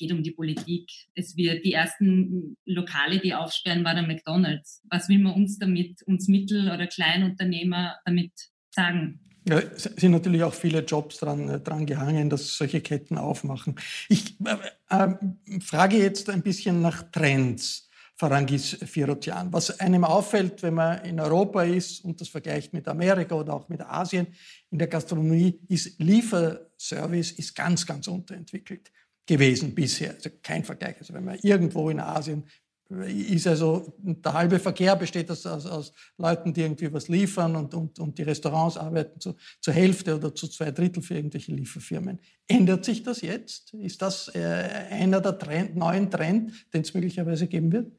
Geht 0.00 0.12
um 0.12 0.22
die 0.22 0.30
Politik. 0.30 0.90
Es 1.14 1.36
wird 1.36 1.62
die 1.62 1.74
ersten 1.74 2.56
Lokale, 2.64 3.18
die 3.18 3.34
aufsperren, 3.34 3.84
war 3.84 3.92
der 3.92 4.06
McDonald's. 4.06 4.80
Was 4.88 5.10
will 5.10 5.18
man 5.18 5.34
uns 5.34 5.58
damit, 5.58 6.02
uns 6.04 6.26
Mittel- 6.26 6.70
oder 6.72 6.86
Kleinunternehmer 6.86 7.96
damit 8.06 8.32
sagen? 8.70 9.20
Ja, 9.46 9.58
es 9.58 9.82
sind 9.82 10.12
natürlich 10.12 10.42
auch 10.42 10.54
viele 10.54 10.80
Jobs 10.80 11.18
dran, 11.18 11.50
äh, 11.50 11.60
dran 11.60 11.84
gehangen, 11.84 12.30
dass 12.30 12.56
solche 12.56 12.80
Ketten 12.80 13.18
aufmachen. 13.18 13.74
Ich 14.08 14.40
äh, 14.40 14.56
äh, 14.88 15.60
frage 15.60 15.98
jetzt 15.98 16.30
ein 16.30 16.40
bisschen 16.40 16.80
nach 16.80 17.02
Trends. 17.12 17.90
Farangis 18.16 18.78
Firotian. 18.84 19.52
Was 19.52 19.80
einem 19.80 20.04
auffällt, 20.04 20.62
wenn 20.62 20.74
man 20.74 21.04
in 21.04 21.20
Europa 21.20 21.62
ist 21.62 22.04
und 22.04 22.20
das 22.22 22.28
vergleicht 22.28 22.72
mit 22.72 22.88
Amerika 22.88 23.34
oder 23.34 23.52
auch 23.52 23.68
mit 23.68 23.82
Asien, 23.82 24.28
in 24.70 24.78
der 24.78 24.88
Gastronomie 24.88 25.58
ist 25.68 25.98
Lieferservice 25.98 27.32
ist 27.32 27.54
ganz, 27.54 27.86
ganz 27.86 28.08
unterentwickelt 28.08 28.90
gewesen 29.30 29.74
bisher. 29.74 30.14
Also 30.14 30.30
kein 30.42 30.64
Vergleich. 30.64 30.96
Also 30.98 31.14
wenn 31.14 31.24
man 31.24 31.38
irgendwo 31.40 31.88
in 31.88 32.00
Asien 32.00 32.44
ist 32.90 33.46
also 33.46 33.94
der 34.00 34.32
halbe 34.32 34.58
Verkehr 34.58 34.96
besteht 34.96 35.30
aus, 35.30 35.46
aus, 35.46 35.64
aus 35.64 35.92
Leuten, 36.18 36.52
die 36.52 36.62
irgendwie 36.62 36.92
was 36.92 37.06
liefern 37.06 37.54
und, 37.54 37.72
und, 37.72 38.00
und 38.00 38.18
die 38.18 38.24
Restaurants 38.24 38.76
arbeiten 38.76 39.20
zu, 39.20 39.36
zur 39.60 39.74
Hälfte 39.74 40.16
oder 40.16 40.34
zu 40.34 40.48
zwei 40.48 40.72
Drittel 40.72 41.00
für 41.00 41.14
irgendwelche 41.14 41.52
Lieferfirmen. 41.52 42.18
Ändert 42.48 42.84
sich 42.84 43.04
das 43.04 43.20
jetzt? 43.20 43.74
Ist 43.74 44.02
das 44.02 44.34
äh, 44.34 44.40
einer 44.90 45.20
der 45.20 45.38
Trend, 45.38 45.76
neuen 45.76 46.10
Trend, 46.10 46.52
den 46.74 46.82
es 46.82 46.92
möglicherweise 46.92 47.46
geben 47.46 47.70
wird? 47.70 47.92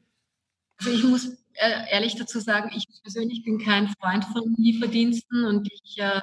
Also 0.76 0.90
ich 0.90 1.04
muss 1.04 1.26
äh, 1.54 1.90
ehrlich 1.90 2.16
dazu 2.16 2.40
sagen, 2.40 2.70
ich 2.76 2.84
persönlich 3.02 3.42
bin 3.44 3.58
kein 3.58 3.88
Freund 3.98 4.26
von 4.26 4.54
Lieferdiensten 4.58 5.46
und 5.46 5.66
ich 5.72 5.96
äh, 5.96 6.20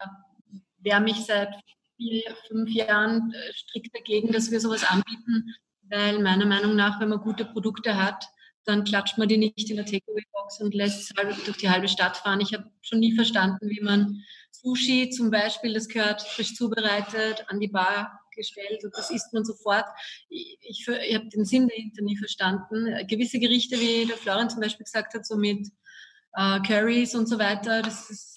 wehre 0.78 1.02
mich 1.02 1.26
seit 1.26 1.56
vier, 1.99 2.23
fünf 2.47 2.71
Jahren 2.71 3.33
äh, 3.33 3.53
strikt 3.53 3.93
dagegen, 3.93 4.31
dass 4.31 4.49
wir 4.49 4.59
sowas 4.59 4.83
anbieten, 4.83 5.53
weil 5.89 6.19
meiner 6.19 6.45
Meinung 6.45 6.75
nach, 6.75 6.99
wenn 6.99 7.09
man 7.09 7.19
gute 7.19 7.45
Produkte 7.45 8.01
hat, 8.01 8.25
dann 8.65 8.83
klatscht 8.83 9.17
man 9.17 9.27
die 9.27 9.38
nicht 9.38 9.69
in 9.69 9.77
der 9.77 9.85
Takeaway-Box 9.85 10.62
und 10.62 10.73
lässt 10.73 11.12
es 11.12 11.45
durch 11.45 11.57
die 11.57 11.69
halbe 11.69 11.88
Stadt 11.88 12.17
fahren. 12.17 12.41
Ich 12.41 12.53
habe 12.53 12.69
schon 12.81 12.99
nie 12.99 13.15
verstanden, 13.15 13.69
wie 13.69 13.81
man 13.81 14.23
Sushi 14.51 15.09
zum 15.09 15.31
Beispiel, 15.31 15.73
das 15.73 15.88
gehört 15.88 16.21
frisch 16.21 16.55
zubereitet, 16.55 17.45
an 17.47 17.59
die 17.59 17.67
Bar 17.67 18.19
gestellt 18.35 18.83
und 18.83 18.95
das 18.95 19.09
isst 19.09 19.33
man 19.33 19.43
sofort. 19.43 19.85
Ich, 20.29 20.57
ich, 20.62 20.88
ich 20.88 21.15
habe 21.15 21.29
den 21.29 21.45
Sinn 21.45 21.67
dahinter 21.67 22.03
nie 22.03 22.17
verstanden. 22.17 23.07
Gewisse 23.07 23.39
Gerichte, 23.39 23.79
wie 23.79 24.05
der 24.05 24.17
Florian 24.17 24.49
zum 24.49 24.62
Beispiel 24.62 24.83
gesagt 24.83 25.13
hat, 25.13 25.25
so 25.25 25.35
mit 25.35 25.67
äh, 26.33 26.59
Curries 26.62 27.15
und 27.15 27.27
so 27.27 27.39
weiter, 27.39 27.81
das 27.81 28.09
ist, 28.09 28.29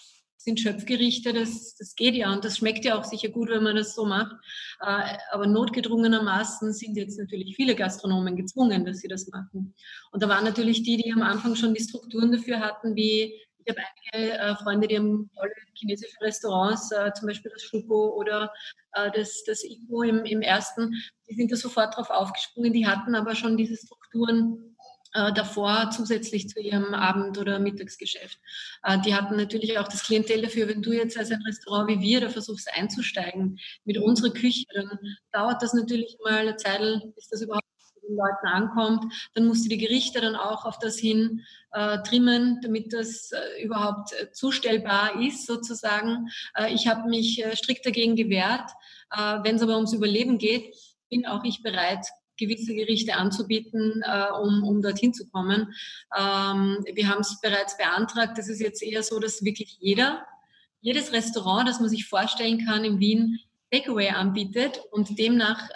sind 0.44 0.60
Schöpfgerichte, 0.60 1.32
das, 1.32 1.76
das 1.76 1.94
geht 1.94 2.14
ja 2.14 2.32
und 2.32 2.44
das 2.44 2.58
schmeckt 2.58 2.84
ja 2.84 2.98
auch 2.98 3.04
sicher 3.04 3.28
gut, 3.28 3.48
wenn 3.50 3.62
man 3.62 3.76
das 3.76 3.94
so 3.94 4.04
macht. 4.04 4.34
Äh, 4.80 5.16
aber 5.30 5.46
notgedrungenermaßen 5.46 6.72
sind 6.72 6.96
jetzt 6.96 7.18
natürlich 7.18 7.54
viele 7.56 7.74
Gastronomen 7.74 8.36
gezwungen, 8.36 8.84
dass 8.84 8.98
sie 8.98 9.08
das 9.08 9.28
machen. 9.28 9.74
Und 10.10 10.22
da 10.22 10.28
waren 10.28 10.44
natürlich 10.44 10.82
die, 10.82 10.96
die 10.96 11.12
am 11.12 11.22
Anfang 11.22 11.54
schon 11.54 11.74
die 11.74 11.82
Strukturen 11.82 12.32
dafür 12.32 12.60
hatten, 12.60 12.96
wie 12.96 13.34
ich 13.64 13.72
habe 13.72 13.86
einige 14.12 14.38
äh, 14.38 14.56
Freunde, 14.56 14.88
die 14.88 14.98
haben 14.98 15.30
tolle 15.36 15.52
chinesische 15.74 16.20
Restaurants, 16.20 16.90
äh, 16.90 17.12
zum 17.12 17.28
Beispiel 17.28 17.52
das 17.52 17.62
Shuko 17.62 18.16
oder 18.16 18.52
das, 19.14 19.42
das 19.44 19.64
Iko 19.64 20.02
im, 20.02 20.26
im 20.26 20.42
ersten. 20.42 20.92
Die 21.26 21.34
sind 21.34 21.50
da 21.50 21.56
sofort 21.56 21.96
drauf 21.96 22.10
aufgesprungen, 22.10 22.74
die 22.74 22.86
hatten 22.86 23.14
aber 23.14 23.34
schon 23.34 23.56
diese 23.56 23.74
Strukturen 23.74 24.71
äh, 25.14 25.32
davor 25.32 25.90
zusätzlich 25.90 26.48
zu 26.48 26.60
ihrem 26.60 26.94
Abend- 26.94 27.38
oder 27.38 27.58
Mittagsgeschäft. 27.58 28.38
Äh, 28.82 29.00
die 29.00 29.14
hatten 29.14 29.36
natürlich 29.36 29.78
auch 29.78 29.88
das 29.88 30.04
Klientel 30.04 30.42
dafür, 30.42 30.68
wenn 30.68 30.82
du 30.82 30.92
jetzt 30.92 31.18
als 31.18 31.30
ein 31.30 31.42
Restaurant 31.42 31.88
wie 31.88 32.00
wir 32.00 32.20
da 32.20 32.28
versuchst 32.28 32.68
einzusteigen 32.72 33.58
mit 33.84 33.98
unserer 33.98 34.32
Küche, 34.32 34.64
dann 34.74 34.98
dauert 35.32 35.62
das 35.62 35.74
natürlich 35.74 36.16
mal 36.24 36.38
eine 36.38 36.56
Zeit, 36.56 36.80
bis 37.14 37.28
das 37.28 37.42
überhaupt 37.42 37.62
den 38.02 38.16
Leuten 38.16 38.46
ankommt. 38.46 39.12
Dann 39.34 39.46
musst 39.46 39.64
du 39.64 39.68
die 39.68 39.78
Gerichte 39.78 40.20
dann 40.20 40.36
auch 40.36 40.64
auf 40.64 40.78
das 40.78 40.98
hin 40.98 41.42
äh, 41.72 41.98
trimmen, 42.02 42.60
damit 42.62 42.92
das 42.92 43.30
äh, 43.32 43.62
überhaupt 43.62 44.12
äh, 44.12 44.30
zustellbar 44.32 45.20
ist 45.20 45.46
sozusagen. 45.46 46.28
Äh, 46.54 46.72
ich 46.72 46.86
habe 46.86 47.08
mich 47.08 47.44
äh, 47.44 47.56
strikt 47.56 47.86
dagegen 47.86 48.16
gewehrt. 48.16 48.70
Äh, 49.10 49.38
Wenn 49.42 49.56
es 49.56 49.62
aber 49.62 49.76
ums 49.76 49.92
Überleben 49.92 50.38
geht, 50.38 50.74
bin 51.10 51.26
auch 51.26 51.44
ich 51.44 51.62
bereit, 51.62 52.06
gewisse 52.46 52.74
Gerichte 52.74 53.14
anzubieten, 53.14 54.02
um, 54.42 54.64
um 54.64 54.82
dorthin 54.82 55.14
zu 55.14 55.28
kommen. 55.28 55.72
Ähm, 56.16 56.84
wir 56.92 57.08
haben 57.08 57.20
es 57.20 57.40
bereits 57.40 57.76
beantragt. 57.76 58.38
Das 58.38 58.48
ist 58.48 58.60
jetzt 58.60 58.82
eher 58.82 59.02
so, 59.02 59.18
dass 59.18 59.44
wirklich 59.44 59.78
jeder, 59.80 60.26
jedes 60.80 61.12
Restaurant, 61.12 61.68
das 61.68 61.80
man 61.80 61.88
sich 61.88 62.06
vorstellen 62.06 62.64
kann 62.66 62.84
in 62.84 63.00
Wien, 63.00 63.38
Takeaway 63.70 64.10
anbietet 64.10 64.82
und 64.90 65.18
demnach 65.18 65.66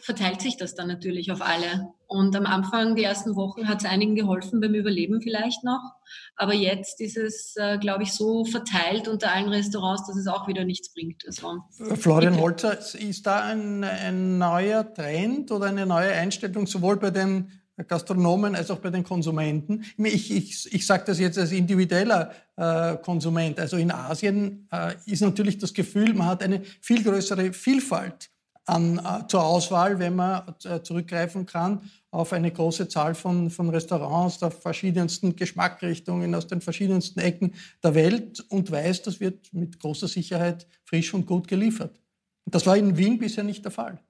verteilt 0.00 0.40
sich 0.40 0.56
das 0.56 0.74
dann 0.74 0.88
natürlich 0.88 1.30
auf 1.30 1.42
alle. 1.42 1.92
Und 2.08 2.34
am 2.34 2.46
Anfang, 2.46 2.96
die 2.96 3.04
ersten 3.04 3.36
Wochen, 3.36 3.68
hat 3.68 3.80
es 3.80 3.84
einigen 3.84 4.14
geholfen 4.14 4.60
beim 4.60 4.72
Überleben 4.72 5.20
vielleicht 5.20 5.62
noch. 5.62 5.92
Aber 6.36 6.54
jetzt 6.54 7.02
ist 7.02 7.18
es, 7.18 7.54
äh, 7.56 7.76
glaube 7.76 8.04
ich, 8.04 8.14
so 8.14 8.46
verteilt 8.46 9.08
unter 9.08 9.30
allen 9.30 9.50
Restaurants, 9.50 10.06
dass 10.06 10.16
es 10.16 10.26
auch 10.26 10.48
wieder 10.48 10.64
nichts 10.64 10.90
bringt. 10.94 11.22
Also, 11.26 11.62
Florian 11.96 12.40
Holzer, 12.40 12.78
ist 12.78 13.26
da 13.26 13.42
ein, 13.42 13.84
ein 13.84 14.38
neuer 14.38 14.90
Trend 14.94 15.52
oder 15.52 15.66
eine 15.66 15.84
neue 15.84 16.10
Einstellung 16.12 16.66
sowohl 16.66 16.96
bei 16.96 17.10
den 17.10 17.52
Gastronomen 17.86 18.56
als 18.56 18.70
auch 18.70 18.78
bei 18.78 18.88
den 18.88 19.04
Konsumenten. 19.04 19.84
Ich, 19.98 20.34
ich, 20.34 20.72
ich 20.72 20.86
sage 20.86 21.04
das 21.06 21.18
jetzt 21.18 21.38
als 21.38 21.52
individueller 21.52 22.32
äh, 22.56 22.96
Konsument. 22.96 23.60
Also 23.60 23.76
in 23.76 23.92
Asien 23.92 24.66
äh, 24.72 24.94
ist 25.04 25.20
natürlich 25.20 25.58
das 25.58 25.74
Gefühl, 25.74 26.14
man 26.14 26.26
hat 26.26 26.42
eine 26.42 26.62
viel 26.80 27.04
größere 27.04 27.52
Vielfalt 27.52 28.30
an, 28.68 28.98
äh, 28.98 29.26
zur 29.28 29.44
Auswahl, 29.44 29.98
wenn 29.98 30.16
man 30.16 30.54
äh, 30.64 30.82
zurückgreifen 30.82 31.46
kann 31.46 31.90
auf 32.10 32.32
eine 32.32 32.50
große 32.50 32.88
Zahl 32.88 33.14
von, 33.14 33.50
von 33.50 33.70
Restaurants 33.70 34.38
der 34.38 34.50
verschiedensten 34.50 35.36
Geschmackrichtungen 35.36 36.34
aus 36.34 36.46
den 36.46 36.60
verschiedensten 36.60 37.20
Ecken 37.20 37.54
der 37.82 37.94
Welt 37.94 38.44
und 38.48 38.70
weiß, 38.70 39.02
das 39.02 39.20
wird 39.20 39.52
mit 39.52 39.78
großer 39.78 40.08
Sicherheit 40.08 40.66
frisch 40.84 41.12
und 41.12 41.26
gut 41.26 41.48
geliefert. 41.48 42.00
Das 42.46 42.66
war 42.66 42.76
in 42.76 42.96
Wien 42.96 43.18
bisher 43.18 43.44
nicht 43.44 43.64
der 43.64 43.72
Fall. 43.72 44.00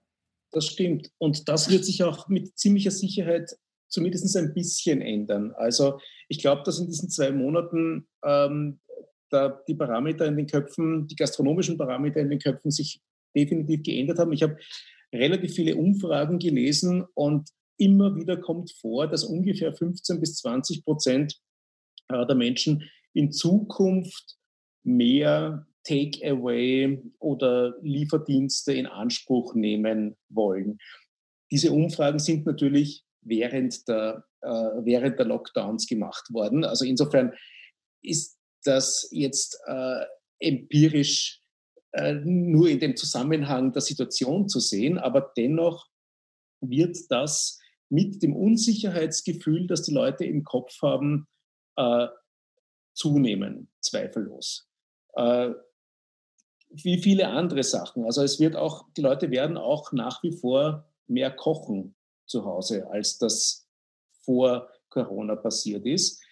Das 0.52 0.66
stimmt. 0.66 1.10
Und 1.18 1.48
das 1.48 1.68
wird 1.68 1.84
sich 1.84 2.02
auch 2.04 2.28
mit 2.28 2.56
ziemlicher 2.58 2.90
Sicherheit 2.90 3.56
zumindest 3.88 4.36
ein 4.36 4.54
bisschen 4.54 5.02
ändern. 5.02 5.52
Also 5.56 5.98
ich 6.28 6.38
glaube, 6.38 6.62
dass 6.64 6.78
in 6.78 6.86
diesen 6.86 7.10
zwei 7.10 7.32
Monaten 7.32 8.06
ähm, 8.24 8.80
die 9.66 9.74
Parameter 9.74 10.26
in 10.26 10.36
den 10.36 10.46
Köpfen, 10.46 11.06
die 11.06 11.16
gastronomischen 11.16 11.76
Parameter 11.76 12.20
in 12.20 12.30
den 12.30 12.38
Köpfen 12.38 12.70
sich 12.70 13.02
definitiv 13.36 13.82
geändert 13.82 14.18
haben. 14.18 14.32
Ich 14.32 14.42
habe 14.42 14.56
relativ 15.14 15.54
viele 15.54 15.76
Umfragen 15.76 16.38
gelesen 16.38 17.04
und 17.14 17.48
immer 17.78 18.14
wieder 18.16 18.36
kommt 18.36 18.72
vor, 18.80 19.06
dass 19.06 19.24
ungefähr 19.24 19.74
15 19.74 20.20
bis 20.20 20.36
20 20.36 20.84
Prozent 20.84 21.38
äh, 22.08 22.26
der 22.26 22.36
Menschen 22.36 22.90
in 23.14 23.32
Zukunft 23.32 24.36
mehr 24.84 25.66
Takeaway 25.84 27.02
oder 27.18 27.74
Lieferdienste 27.80 28.74
in 28.74 28.86
Anspruch 28.86 29.54
nehmen 29.54 30.16
wollen. 30.28 30.78
Diese 31.50 31.72
Umfragen 31.72 32.18
sind 32.18 32.44
natürlich 32.44 33.04
während 33.22 33.88
der, 33.88 34.24
äh, 34.42 34.48
während 34.48 35.18
der 35.18 35.26
Lockdowns 35.26 35.86
gemacht 35.86 36.26
worden. 36.32 36.64
Also 36.64 36.84
insofern 36.84 37.32
ist 38.02 38.38
das 38.64 39.08
jetzt 39.12 39.58
äh, 39.66 40.04
empirisch 40.40 41.40
nur 42.24 42.68
in 42.68 42.80
dem 42.80 42.96
Zusammenhang 42.96 43.72
der 43.72 43.82
Situation 43.82 44.48
zu 44.48 44.60
sehen, 44.60 44.98
aber 44.98 45.32
dennoch 45.36 45.88
wird 46.60 46.96
das 47.10 47.58
mit 47.88 48.22
dem 48.22 48.36
Unsicherheitsgefühl, 48.36 49.66
das 49.66 49.82
die 49.82 49.94
Leute 49.94 50.24
im 50.24 50.44
Kopf 50.44 50.82
haben, 50.82 51.26
äh, 51.76 52.08
zunehmen, 52.94 53.70
zweifellos. 53.80 54.68
Äh, 55.14 55.50
wie 56.70 56.98
viele 56.98 57.28
andere 57.28 57.62
Sachen. 57.62 58.04
Also 58.04 58.22
es 58.22 58.38
wird 58.40 58.56
auch, 58.56 58.86
die 58.96 59.00
Leute 59.00 59.30
werden 59.30 59.56
auch 59.56 59.92
nach 59.92 60.22
wie 60.22 60.32
vor 60.32 60.86
mehr 61.06 61.30
kochen 61.30 61.94
zu 62.26 62.44
Hause, 62.44 62.86
als 62.90 63.16
das 63.18 63.66
vor 64.24 64.68
Corona 64.90 65.36
passiert 65.36 65.86
ist. 65.86 66.22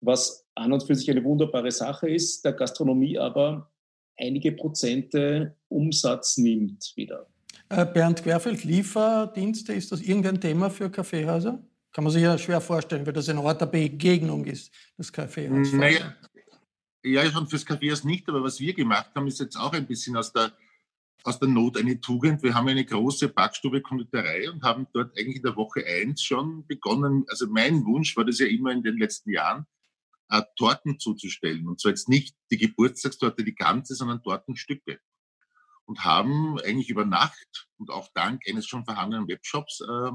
Was 0.00 0.46
an 0.54 0.72
und 0.72 0.82
für 0.82 0.94
sich 0.94 1.10
eine 1.10 1.22
wunderbare 1.24 1.70
Sache 1.70 2.08
ist, 2.08 2.44
der 2.44 2.54
Gastronomie 2.54 3.18
aber 3.18 3.71
einige 4.18 4.52
Prozente 4.52 5.56
Umsatz 5.68 6.36
nimmt 6.36 6.92
wieder. 6.96 7.26
Äh, 7.68 7.86
Bernd 7.86 8.22
Querfeld, 8.22 8.64
Lieferdienste, 8.64 9.72
ist 9.72 9.92
das 9.92 10.02
irgendein 10.02 10.40
Thema 10.40 10.70
für 10.70 10.90
Kaffeehäuser? 10.90 11.62
Kann 11.92 12.04
man 12.04 12.12
sich 12.12 12.22
ja 12.22 12.36
schwer 12.38 12.60
vorstellen, 12.60 13.06
weil 13.06 13.12
das 13.12 13.28
ein 13.28 13.38
Ort 13.38 13.60
der 13.60 13.66
Begegnung 13.66 14.44
ist, 14.44 14.72
das 14.96 15.12
Kaffeehaus. 15.12 15.72
Naja, 15.72 16.14
ja, 17.04 17.30
schon 17.30 17.48
fürs 17.48 17.66
Kaffeehaus 17.66 18.04
nicht, 18.04 18.28
aber 18.28 18.42
was 18.42 18.60
wir 18.60 18.74
gemacht 18.74 19.10
haben, 19.14 19.26
ist 19.26 19.40
jetzt 19.40 19.56
auch 19.56 19.72
ein 19.72 19.86
bisschen 19.86 20.16
aus 20.16 20.32
der, 20.32 20.52
aus 21.24 21.38
der 21.38 21.48
Not 21.48 21.76
eine 21.76 22.00
Tugend. 22.00 22.42
Wir 22.42 22.54
haben 22.54 22.68
eine 22.68 22.84
große 22.84 23.28
Backstube-Konditorei 23.28 24.50
und 24.50 24.62
haben 24.62 24.86
dort 24.92 25.18
eigentlich 25.18 25.36
in 25.36 25.42
der 25.42 25.56
Woche 25.56 25.84
eins 25.84 26.22
schon 26.22 26.66
begonnen. 26.66 27.24
Also 27.28 27.46
mein 27.48 27.84
Wunsch 27.84 28.16
war 28.16 28.24
das 28.24 28.38
ja 28.38 28.46
immer 28.46 28.72
in 28.72 28.82
den 28.82 28.98
letzten 28.98 29.30
Jahren, 29.30 29.66
äh, 30.32 30.42
Torten 30.56 30.98
zuzustellen. 30.98 31.68
Und 31.68 31.80
zwar 31.80 31.90
jetzt 31.90 32.08
nicht 32.08 32.34
die 32.50 32.56
Geburtstagstorte, 32.56 33.44
die 33.44 33.54
ganze, 33.54 33.94
sondern 33.94 34.22
Tortenstücke. 34.22 34.98
Und 35.84 36.04
haben 36.04 36.58
eigentlich 36.60 36.88
über 36.88 37.04
Nacht 37.04 37.68
und 37.76 37.90
auch 37.90 38.08
dank 38.14 38.42
eines 38.48 38.66
schon 38.66 38.86
vorhandenen 38.86 39.28
Webshops 39.28 39.80
äh, 39.80 40.10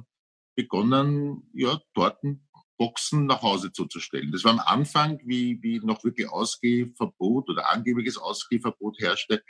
begonnen, 0.56 1.50
ja, 1.54 1.80
Tortenboxen 1.94 3.28
nach 3.28 3.44
Hause 3.44 3.72
zuzustellen. 3.72 4.32
Das 4.32 4.44
war 4.44 4.54
am 4.54 4.60
Anfang, 4.60 5.20
wie, 5.24 5.62
wie 5.62 5.80
noch 5.80 6.04
wirklich 6.04 6.28
Ausgehverbot 6.28 7.50
oder 7.50 7.72
angebliches 7.72 8.18
Ausgehverbot 8.18 9.00
herrschte, 9.00 9.44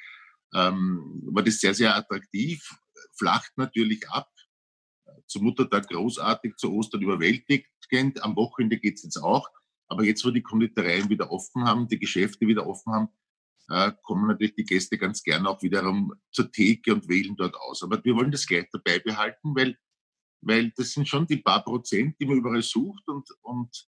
ähm, 0.54 1.22
war 1.32 1.44
das 1.44 1.60
sehr, 1.60 1.74
sehr 1.74 1.96
attraktiv, 1.96 2.78
flacht 3.18 3.54
natürlich 3.56 4.10
ab. 4.10 4.30
Zum 5.28 5.44
Muttertag 5.44 5.88
großartig, 5.88 6.56
zu 6.58 6.74
Ostern 6.74 7.02
überwältigend. 7.02 8.22
Am 8.22 8.36
Wochenende 8.36 8.78
geht's 8.78 9.04
jetzt 9.04 9.18
auch. 9.18 9.50
Aber 9.88 10.04
jetzt, 10.04 10.26
wo 10.26 10.32
die 10.32 10.42
Konditoreien 10.42 11.10
wieder 11.10 11.32
offen 11.32 11.64
haben, 11.64 11.88
die 11.88 12.00
Geschäfte 12.00 12.48
wieder 12.48 12.68
offen 12.68 12.94
haben, 12.94 13.10
äh, 13.70 13.92
kommen 14.04 14.28
natürlich 14.28 14.56
die 14.56 14.66
Gäste 14.66 14.98
ganz 14.98 15.24
gerne 15.24 15.50
auch 15.50 15.62
wiederum 15.62 16.14
zur 16.32 16.52
Theke 16.52 16.94
und 16.94 17.08
wählen 17.10 17.36
dort 17.36 17.56
aus. 17.56 17.84
Aber 17.84 18.04
wir 18.04 18.16
wollen 18.16 18.32
das 18.32 18.46
gleich 18.46 18.68
dabei 18.72 19.00
behalten, 19.00 19.56
weil, 19.56 19.78
weil 20.42 20.72
das 20.76 20.92
sind 20.92 21.08
schon 21.08 21.28
die 21.28 21.38
paar 21.38 21.64
Prozent, 21.64 22.16
die 22.20 22.26
man 22.26 22.38
überall 22.38 22.62
sucht 22.62 23.08
und, 23.08 23.30
und, 23.42 23.88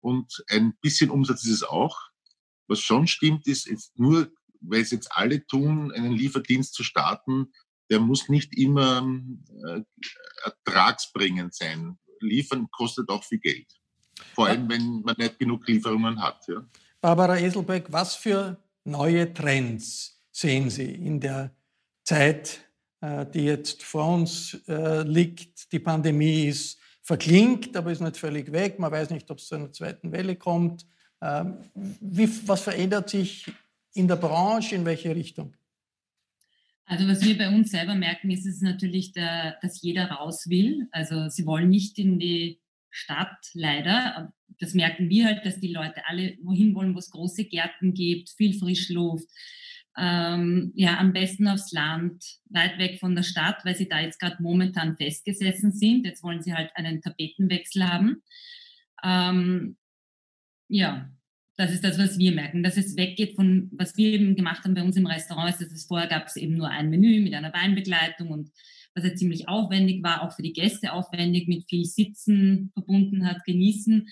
und 0.00 0.44
ein 0.48 0.76
bisschen 0.80 1.10
Umsatz 1.10 1.44
ist 1.44 1.52
es 1.52 1.62
auch. 1.62 1.98
Was 2.68 2.80
schon 2.80 3.06
stimmt, 3.06 3.46
ist 3.46 3.66
jetzt 3.66 3.98
nur, 3.98 4.30
weil 4.60 4.82
es 4.82 4.90
jetzt 4.90 5.10
alle 5.12 5.46
tun, 5.46 5.92
einen 5.92 6.12
Lieferdienst 6.12 6.74
zu 6.74 6.82
starten, 6.82 7.52
der 7.90 8.00
muss 8.00 8.28
nicht 8.28 8.56
immer 8.58 9.06
äh, 9.66 9.82
ertragsbringend 10.44 11.54
sein. 11.54 11.98
Liefern 12.20 12.68
kostet 12.70 13.08
auch 13.08 13.24
viel 13.24 13.38
Geld. 13.38 13.72
Vor 14.34 14.46
allem, 14.48 14.68
wenn 14.68 15.02
man 15.02 15.14
nicht 15.18 15.38
genug 15.38 15.66
Lieferungen 15.66 16.20
hat. 16.20 16.46
Ja. 16.48 16.64
Barbara 17.00 17.38
Eselbeck, 17.38 17.92
was 17.92 18.14
für 18.14 18.56
neue 18.84 19.32
Trends 19.32 20.20
sehen 20.30 20.70
Sie 20.70 20.90
in 20.90 21.20
der 21.20 21.50
Zeit, 22.04 22.60
äh, 23.00 23.26
die 23.26 23.44
jetzt 23.44 23.82
vor 23.82 24.14
uns 24.14 24.54
äh, 24.68 25.02
liegt? 25.02 25.72
Die 25.72 25.78
Pandemie 25.78 26.46
ist 26.46 26.78
verklingt, 27.02 27.76
aber 27.76 27.92
ist 27.92 28.00
nicht 28.00 28.16
völlig 28.16 28.50
weg. 28.50 28.78
Man 28.78 28.90
weiß 28.90 29.10
nicht, 29.10 29.30
ob 29.30 29.38
es 29.38 29.46
zu 29.46 29.54
einer 29.54 29.72
zweiten 29.72 30.10
Welle 30.10 30.34
kommt. 30.34 30.86
Ähm, 31.22 31.58
wie, 31.74 32.28
was 32.46 32.62
verändert 32.62 33.08
sich 33.08 33.46
in 33.94 34.08
der 34.08 34.16
Branche? 34.16 34.74
In 34.74 34.84
welche 34.84 35.14
Richtung? 35.14 35.54
Also 36.84 37.06
was 37.08 37.22
wir 37.22 37.38
bei 37.38 37.48
uns 37.48 37.70
selber 37.70 37.94
merken, 37.94 38.30
ist 38.30 38.46
es 38.46 38.60
natürlich, 38.60 39.12
der, 39.12 39.56
dass 39.62 39.82
jeder 39.82 40.10
raus 40.10 40.48
will. 40.48 40.88
Also 40.92 41.28
sie 41.28 41.46
wollen 41.46 41.68
nicht 41.68 41.98
in 41.98 42.18
die 42.18 42.60
Stadt, 42.96 43.50
leider. 43.52 44.32
Das 44.58 44.72
merken 44.72 45.10
wir 45.10 45.26
halt, 45.26 45.44
dass 45.44 45.60
die 45.60 45.72
Leute 45.72 46.06
alle 46.06 46.36
wohin 46.42 46.74
wollen, 46.74 46.94
wo 46.94 46.98
es 46.98 47.10
große 47.10 47.44
Gärten 47.44 47.92
gibt, 47.92 48.30
viel 48.30 48.58
Frischluft. 48.58 49.28
Ähm, 49.98 50.72
ja, 50.74 50.98
am 50.98 51.12
besten 51.12 51.46
aufs 51.46 51.72
Land, 51.72 52.24
weit 52.50 52.78
weg 52.78 52.98
von 53.00 53.14
der 53.14 53.22
Stadt, 53.22 53.64
weil 53.64 53.76
sie 53.76 53.88
da 53.88 54.00
jetzt 54.00 54.18
gerade 54.18 54.42
momentan 54.42 54.96
festgesessen 54.96 55.72
sind. 55.72 56.06
Jetzt 56.06 56.22
wollen 56.22 56.42
sie 56.42 56.54
halt 56.54 56.70
einen 56.74 57.02
Tapetenwechsel 57.02 57.86
haben. 57.86 58.22
Ähm, 59.04 59.76
ja, 60.68 61.10
das 61.56 61.72
ist 61.72 61.84
das, 61.84 61.98
was 61.98 62.18
wir 62.18 62.32
merken, 62.32 62.62
dass 62.62 62.76
es 62.76 62.96
weggeht 62.96 63.36
von, 63.36 63.70
was 63.72 63.96
wir 63.96 64.08
eben 64.12 64.36
gemacht 64.36 64.64
haben 64.64 64.74
bei 64.74 64.82
uns 64.82 64.96
im 64.96 65.06
Restaurant, 65.06 65.50
ist, 65.50 65.60
dass 65.60 65.72
es 65.72 65.86
vorher 65.86 66.08
gab 66.08 66.26
es 66.26 66.36
eben 66.36 66.56
nur 66.56 66.70
ein 66.70 66.90
Menü 66.90 67.20
mit 67.20 67.34
einer 67.34 67.52
Weinbegleitung 67.52 68.30
und 68.30 68.50
was 68.96 69.04
ja 69.04 69.14
ziemlich 69.14 69.48
aufwendig 69.48 70.02
war, 70.02 70.22
auch 70.22 70.34
für 70.34 70.42
die 70.42 70.54
Gäste 70.54 70.92
aufwendig, 70.92 71.46
mit 71.46 71.68
viel 71.68 71.84
Sitzen 71.84 72.70
verbunden 72.72 73.26
hat, 73.26 73.44
genießen. 73.44 74.08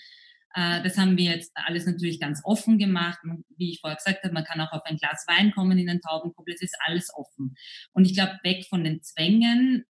Äh, 0.53 0.83
das 0.83 0.97
haben 0.97 1.17
wir 1.17 1.31
jetzt 1.31 1.51
alles 1.55 1.85
natürlich 1.85 2.19
ganz 2.19 2.41
offen 2.43 2.77
gemacht. 2.77 3.19
Wie 3.57 3.71
ich 3.71 3.81
vorher 3.81 3.97
gesagt 3.97 4.23
habe, 4.23 4.33
man 4.33 4.45
kann 4.45 4.61
auch 4.61 4.71
auf 4.71 4.85
ein 4.85 4.97
Glas 4.97 5.25
Wein 5.27 5.51
kommen 5.51 5.77
in 5.77 5.87
den 5.87 6.01
Taubenkuppel. 6.01 6.53
Es 6.53 6.61
ist 6.61 6.77
alles 6.85 7.09
offen. 7.13 7.55
Und 7.93 8.05
ich 8.05 8.13
glaube, 8.13 8.39
weg 8.43 8.65
von 8.69 8.83
den 8.83 9.01
Zwängen, 9.01 9.85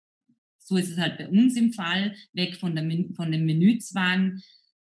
so 0.60 0.76
ist 0.76 0.90
es 0.90 0.98
halt 0.98 1.18
bei 1.18 1.28
uns 1.28 1.56
im 1.56 1.72
Fall, 1.72 2.14
weg 2.32 2.56
von, 2.56 2.74
der, 2.74 2.84
von 3.14 3.30
dem 3.30 3.44
Menüzwang, 3.44 4.40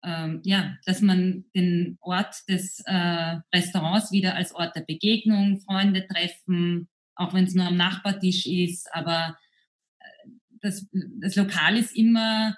ähm, 0.04 0.40
ja, 0.44 0.76
dass 0.84 1.00
man 1.00 1.46
den 1.54 1.96
Ort 2.00 2.36
des 2.48 2.80
äh, 2.86 3.38
Restaurants 3.54 4.12
wieder 4.12 4.36
als 4.36 4.54
Ort 4.54 4.76
der 4.76 4.82
Begegnung, 4.82 5.60
Freunde 5.60 6.06
treffen, 6.06 6.88
auch 7.16 7.32
wenn 7.32 7.44
es 7.44 7.54
nur 7.54 7.66
am 7.66 7.76
Nachbartisch 7.76 8.46
ist, 8.46 8.86
aber 8.94 9.36
das, 10.64 10.86
das 11.20 11.36
Lokal 11.36 11.76
ist 11.76 11.94
immer, 11.94 12.56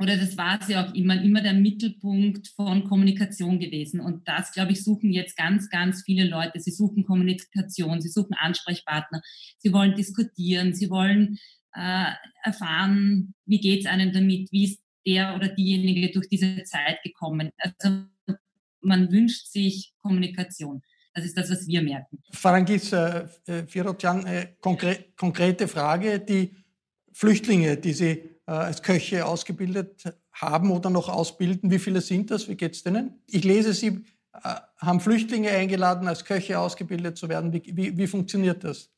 oder 0.00 0.16
das 0.16 0.36
war 0.36 0.58
ja 0.68 0.86
auch 0.86 0.94
immer, 0.94 1.22
immer 1.22 1.42
der 1.42 1.52
Mittelpunkt 1.52 2.48
von 2.48 2.84
Kommunikation 2.84 3.60
gewesen. 3.60 4.00
Und 4.00 4.26
das, 4.26 4.52
glaube 4.52 4.72
ich, 4.72 4.82
suchen 4.82 5.12
jetzt 5.12 5.36
ganz, 5.36 5.68
ganz 5.68 6.02
viele 6.02 6.26
Leute. 6.26 6.58
Sie 6.58 6.70
suchen 6.70 7.04
Kommunikation, 7.04 8.00
sie 8.00 8.08
suchen 8.08 8.34
Ansprechpartner, 8.34 9.20
sie 9.58 9.72
wollen 9.72 9.94
diskutieren, 9.94 10.74
sie 10.74 10.88
wollen 10.88 11.38
äh, 11.74 12.06
erfahren, 12.42 13.34
wie 13.44 13.60
geht 13.60 13.80
es 13.80 13.86
einem 13.86 14.12
damit, 14.12 14.50
wie 14.50 14.64
ist 14.64 14.80
der 15.06 15.34
oder 15.34 15.48
diejenige 15.48 16.10
durch 16.12 16.28
diese 16.28 16.62
Zeit 16.64 17.02
gekommen. 17.02 17.50
Also 17.58 18.04
man 18.80 19.12
wünscht 19.12 19.46
sich 19.48 19.92
Kommunikation. 19.98 20.82
Das 21.14 21.24
ist 21.24 21.36
das, 21.36 21.50
was 21.50 21.66
wir 21.66 21.82
merken. 21.82 22.22
Farangis 22.32 22.92
äh, 22.92 23.26
äh 23.46 23.66
Firotjan, 23.66 24.26
äh, 24.26 24.54
konkre 24.60 25.06
konkrete 25.16 25.66
Frage. 25.66 26.20
Die 26.20 26.56
Flüchtlinge, 27.12 27.76
die 27.76 27.92
Sie 27.92 28.10
äh, 28.10 28.52
als 28.52 28.82
Köche 28.82 29.26
ausgebildet 29.26 30.04
haben 30.32 30.70
oder 30.70 30.90
noch 30.90 31.08
ausbilden, 31.08 31.70
wie 31.70 31.78
viele 31.78 32.00
sind 32.00 32.30
das? 32.30 32.48
Wie 32.48 32.56
geht 32.56 32.74
es 32.74 32.82
denen? 32.82 33.22
Ich 33.26 33.44
lese, 33.44 33.72
Sie 33.72 34.04
äh, 34.32 34.54
haben 34.78 35.00
Flüchtlinge 35.00 35.50
eingeladen, 35.50 36.08
als 36.08 36.24
Köche 36.24 36.58
ausgebildet 36.58 37.16
zu 37.16 37.28
werden. 37.28 37.52
Wie, 37.52 37.62
wie, 37.74 37.96
wie 37.96 38.06
funktioniert 38.06 38.64
das? 38.64 38.90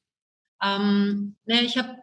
Ähm, 0.63 1.37
ne, 1.45 1.63
ich 1.63 1.77
habe 1.77 2.03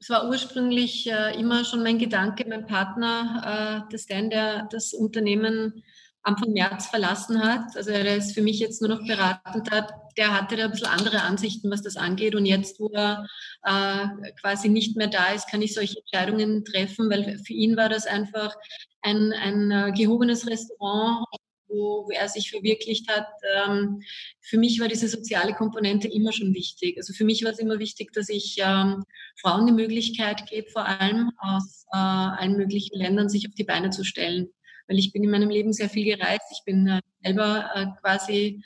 es 0.00 0.10
war 0.10 0.28
ursprünglich 0.28 1.10
äh, 1.10 1.38
immer 1.38 1.64
schon 1.64 1.82
mein 1.82 1.98
Gedanke, 1.98 2.44
mein 2.48 2.66
Partner, 2.66 3.84
äh, 3.84 3.90
der 3.90 3.98
Stan, 3.98 4.30
der 4.30 4.68
das 4.70 4.92
Unternehmen 4.92 5.82
Anfang 6.22 6.52
März 6.52 6.86
verlassen 6.86 7.42
hat. 7.42 7.76
Also 7.76 7.90
er 7.90 8.16
ist 8.16 8.32
für 8.32 8.42
mich 8.42 8.60
jetzt 8.60 8.80
nur 8.80 8.90
noch 8.90 9.06
beratend 9.06 9.72
da. 9.72 9.88
Der 10.18 10.34
hatte 10.34 10.56
da 10.56 10.64
ein 10.64 10.72
bisschen 10.72 10.88
andere 10.88 11.22
Ansichten, 11.22 11.70
was 11.70 11.82
das 11.82 11.96
angeht. 11.96 12.34
Und 12.34 12.44
jetzt, 12.44 12.78
wo 12.80 12.88
er 12.88 13.26
äh, 13.62 14.32
quasi 14.40 14.68
nicht 14.68 14.96
mehr 14.96 15.06
da 15.06 15.32
ist, 15.32 15.48
kann 15.50 15.62
ich 15.62 15.72
solche 15.72 16.00
Entscheidungen 16.00 16.64
treffen, 16.64 17.08
weil 17.08 17.38
für 17.46 17.54
ihn 17.54 17.76
war 17.76 17.88
das 17.88 18.06
einfach 18.06 18.54
ein, 19.00 19.32
ein 19.32 19.70
äh, 19.70 19.92
gehobenes 19.92 20.46
Restaurant 20.46 21.24
wo, 21.68 22.06
wo 22.06 22.10
er 22.10 22.28
sich 22.28 22.50
verwirklicht 22.50 23.08
hat. 23.08 23.28
Ähm, 23.56 24.02
für 24.40 24.58
mich 24.58 24.80
war 24.80 24.88
diese 24.88 25.08
soziale 25.08 25.54
Komponente 25.54 26.08
immer 26.08 26.32
schon 26.32 26.54
wichtig. 26.54 26.96
Also 26.96 27.12
für 27.12 27.24
mich 27.24 27.44
war 27.44 27.52
es 27.52 27.58
immer 27.58 27.78
wichtig, 27.78 28.12
dass 28.12 28.28
ich 28.28 28.56
ähm, 28.58 29.04
Frauen 29.36 29.66
die 29.66 29.72
Möglichkeit 29.72 30.46
gebe, 30.48 30.68
vor 30.70 30.86
allem 30.86 31.30
aus 31.38 31.84
äh, 31.92 31.96
allen 31.96 32.56
möglichen 32.56 32.96
Ländern 32.98 33.28
sich 33.28 33.46
auf 33.48 33.54
die 33.54 33.64
Beine 33.64 33.90
zu 33.90 34.04
stellen. 34.04 34.48
Weil 34.86 34.98
ich 34.98 35.12
bin 35.12 35.22
in 35.22 35.30
meinem 35.30 35.50
Leben 35.50 35.72
sehr 35.72 35.90
viel 35.90 36.04
gereist. 36.04 36.46
Ich 36.50 36.64
bin 36.64 36.86
äh, 36.86 37.00
selber 37.22 37.70
äh, 37.74 37.86
quasi 38.00 38.62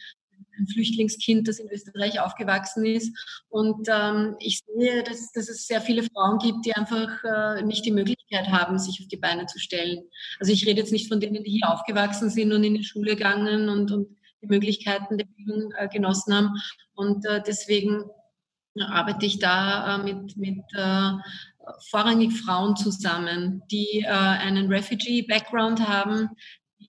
ein 0.62 0.66
Flüchtlingskind, 0.68 1.46
das 1.46 1.58
in 1.58 1.68
Österreich 1.70 2.20
aufgewachsen 2.20 2.84
ist. 2.84 3.16
Und 3.48 3.88
ähm, 3.90 4.36
ich 4.38 4.60
sehe, 4.66 5.02
dass, 5.02 5.32
dass, 5.32 5.48
es 5.48 5.66
sehr 5.66 5.80
viele 5.80 6.02
Frauen 6.02 6.38
gibt, 6.38 6.64
die 6.64 6.74
einfach 6.74 7.08
äh, 7.24 7.62
nicht 7.62 7.84
die 7.84 7.92
Möglichkeit 7.92 8.48
haben, 8.48 8.78
sich 8.78 9.00
auf 9.00 9.08
die 9.08 9.16
Beine 9.16 9.46
zu 9.46 9.58
stellen. 9.58 10.04
Also 10.40 10.52
ich 10.52 10.66
rede 10.66 10.80
jetzt 10.80 10.92
nicht 10.92 11.08
von 11.08 11.20
denen, 11.20 11.44
die 11.44 11.52
hier 11.52 11.70
aufgewachsen 11.70 12.30
sind 12.30 12.52
und 12.52 12.64
in 12.64 12.74
die 12.74 12.84
Schule 12.84 13.16
gegangen 13.16 13.68
und, 13.68 13.90
und 13.90 14.16
die 14.42 14.48
Möglichkeiten 14.48 15.18
der 15.18 15.26
Bildung 15.26 15.72
äh, 15.76 15.88
genossen 15.88 16.34
haben. 16.34 16.50
Und 16.94 17.24
äh, 17.26 17.42
deswegen 17.46 18.04
arbeite 18.80 19.26
ich 19.26 19.38
da 19.38 19.96
äh, 19.96 20.02
mit, 20.02 20.36
mit 20.36 20.64
äh, 20.74 21.10
vorrangig 21.90 22.32
Frauen 22.32 22.76
zusammen, 22.76 23.62
die 23.70 24.00
äh, 24.00 24.08
einen 24.08 24.68
Refugee-Background 24.72 25.86
haben, 25.86 26.30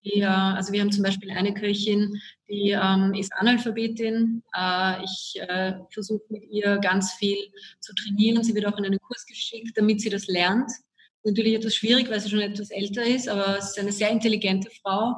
die, 0.03 0.21
äh, 0.21 0.25
also 0.25 0.73
wir 0.73 0.81
haben 0.81 0.91
zum 0.91 1.03
Beispiel 1.03 1.31
eine 1.31 1.53
Köchin, 1.53 2.19
die 2.53 2.71
ähm, 2.71 3.13
ist 3.13 3.33
Analphabetin. 3.33 4.43
Äh, 4.55 5.03
ich 5.03 5.41
äh, 5.41 5.73
versuche 5.89 6.23
mit 6.29 6.43
ihr 6.49 6.77
ganz 6.77 7.13
viel 7.13 7.37
zu 7.79 7.93
trainieren. 7.95 8.43
Sie 8.43 8.53
wird 8.53 8.65
auch 8.67 8.77
in 8.77 8.85
einen 8.85 8.99
Kurs 8.99 9.25
geschickt, 9.25 9.75
damit 9.75 10.01
sie 10.01 10.09
das 10.09 10.27
lernt. 10.27 10.71
Natürlich 11.25 11.55
etwas 11.55 11.75
schwierig, 11.75 12.09
weil 12.09 12.19
sie 12.19 12.29
schon 12.29 12.41
etwas 12.41 12.69
älter 12.69 13.03
ist, 13.03 13.29
aber 13.29 13.57
es 13.57 13.69
ist 13.69 13.79
eine 13.79 13.93
sehr 13.93 14.09
intelligente 14.09 14.69
Frau, 14.81 15.15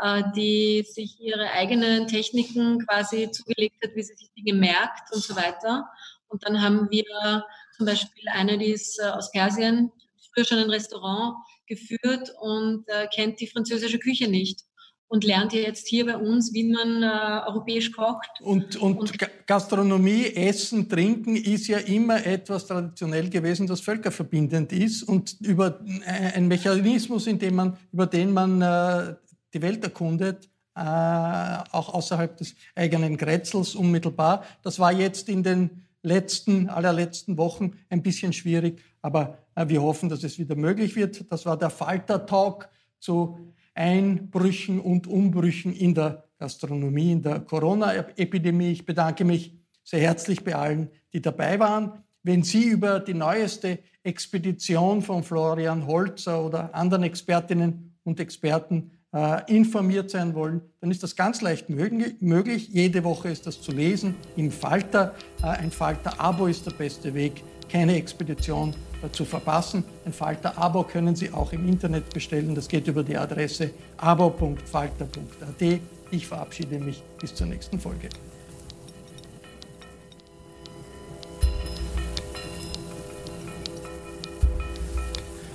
äh, 0.00 0.22
die 0.34 0.84
sich 0.88 1.20
ihre 1.20 1.50
eigenen 1.50 2.06
Techniken 2.06 2.86
quasi 2.86 3.30
zugelegt 3.30 3.76
hat, 3.82 3.94
wie 3.94 4.02
sie 4.02 4.14
sich 4.14 4.30
Dinge 4.32 4.54
merkt 4.54 5.12
und 5.12 5.22
so 5.22 5.34
weiter. 5.36 5.88
Und 6.28 6.46
dann 6.46 6.62
haben 6.62 6.88
wir 6.90 7.44
zum 7.76 7.86
Beispiel 7.86 8.24
eine, 8.32 8.56
die 8.56 8.72
ist 8.72 9.00
äh, 9.00 9.08
aus 9.08 9.30
Persien, 9.32 9.92
früher 10.32 10.44
schon 10.44 10.58
ein 10.58 10.70
Restaurant 10.70 11.36
geführt 11.66 12.32
und 12.40 12.84
äh, 12.88 13.08
kennt 13.12 13.40
die 13.40 13.46
französische 13.48 13.98
Küche 13.98 14.28
nicht 14.28 14.67
und 15.08 15.24
lernt 15.24 15.52
jetzt 15.54 15.88
hier 15.88 16.06
bei 16.06 16.16
uns, 16.16 16.52
wie 16.52 16.64
man 16.64 17.02
äh, 17.02 17.48
europäisch 17.48 17.92
kocht. 17.92 18.28
Und, 18.40 18.76
und, 18.76 18.98
und, 18.98 19.46
Gastronomie, 19.46 20.26
Essen, 20.34 20.88
Trinken 20.88 21.34
ist 21.36 21.66
ja 21.66 21.78
immer 21.78 22.24
etwas 22.24 22.66
traditionell 22.66 23.30
gewesen, 23.30 23.66
das 23.66 23.80
völkerverbindend 23.80 24.72
ist 24.72 25.02
und 25.02 25.36
über 25.40 25.80
äh, 26.06 26.36
ein 26.36 26.46
Mechanismus, 26.46 27.26
in 27.26 27.38
dem 27.38 27.56
man, 27.56 27.76
über 27.90 28.06
den 28.06 28.32
man 28.32 28.60
äh, 28.60 29.14
die 29.54 29.62
Welt 29.62 29.82
erkundet, 29.82 30.50
äh, 30.76 30.80
auch 30.80 31.94
außerhalb 31.94 32.36
des 32.36 32.54
eigenen 32.74 33.16
Grätzels 33.16 33.74
unmittelbar. 33.74 34.44
Das 34.62 34.78
war 34.78 34.92
jetzt 34.92 35.30
in 35.30 35.42
den 35.42 35.84
letzten, 36.02 36.68
allerletzten 36.68 37.38
Wochen 37.38 37.72
ein 37.88 38.02
bisschen 38.02 38.32
schwierig, 38.34 38.82
aber 39.00 39.38
äh, 39.54 39.66
wir 39.68 39.82
hoffen, 39.82 40.10
dass 40.10 40.22
es 40.22 40.38
wieder 40.38 40.54
möglich 40.54 40.94
wird. 40.96 41.30
Das 41.32 41.46
war 41.46 41.56
der 41.56 41.70
Falter-Talk 41.70 42.68
zu 43.00 43.38
Einbrüchen 43.78 44.80
und 44.80 45.06
Umbrüchen 45.06 45.72
in 45.72 45.94
der 45.94 46.24
Gastronomie, 46.38 47.12
in 47.12 47.22
der 47.22 47.40
Corona-Epidemie. 47.40 48.72
Ich 48.72 48.84
bedanke 48.84 49.24
mich 49.24 49.56
sehr 49.84 50.00
herzlich 50.00 50.42
bei 50.42 50.54
allen, 50.54 50.90
die 51.12 51.22
dabei 51.22 51.58
waren. 51.60 52.04
Wenn 52.24 52.42
Sie 52.42 52.64
über 52.64 52.98
die 52.98 53.14
neueste 53.14 53.78
Expedition 54.02 55.00
von 55.00 55.22
Florian 55.22 55.86
Holzer 55.86 56.44
oder 56.44 56.74
anderen 56.74 57.04
Expertinnen 57.04 57.96
und 58.02 58.18
Experten 58.18 58.90
äh, 59.14 59.40
informiert 59.54 60.10
sein 60.10 60.34
wollen, 60.34 60.60
dann 60.80 60.90
ist 60.90 61.02
das 61.02 61.14
ganz 61.14 61.40
leicht 61.40 61.70
möglich. 61.70 62.68
Jede 62.68 63.04
Woche 63.04 63.28
ist 63.28 63.46
das 63.46 63.60
zu 63.60 63.72
lesen 63.72 64.14
im 64.36 64.50
Falter. 64.50 65.14
Äh, 65.42 65.46
ein 65.46 65.70
Falter-Abo 65.70 66.46
ist 66.46 66.66
der 66.66 66.72
beste 66.72 67.14
Weg, 67.14 67.44
keine 67.70 67.94
Expedition 67.94 68.74
zu 69.12 69.24
verpassen. 69.24 69.84
Ein 70.04 70.12
Falter-Abo 70.12 70.84
können 70.84 71.16
Sie 71.16 71.32
auch 71.32 71.52
im 71.52 71.68
Internet 71.68 72.12
bestellen. 72.12 72.54
Das 72.54 72.68
geht 72.68 72.86
über 72.86 73.02
die 73.02 73.16
Adresse 73.16 73.70
abo.falter.at. 73.96 75.80
Ich 76.10 76.26
verabschiede 76.26 76.78
mich 76.78 77.02
bis 77.20 77.34
zur 77.34 77.46
nächsten 77.46 77.78
Folge. 77.78 78.08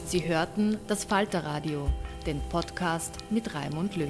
Sie 0.05 0.27
hörten 0.27 0.77
das 0.87 1.05
Falterradio 1.05 1.89
den 2.25 2.39
Podcast 2.49 3.17
mit 3.29 3.53
Raimund 3.53 3.95
Löw. 3.95 4.09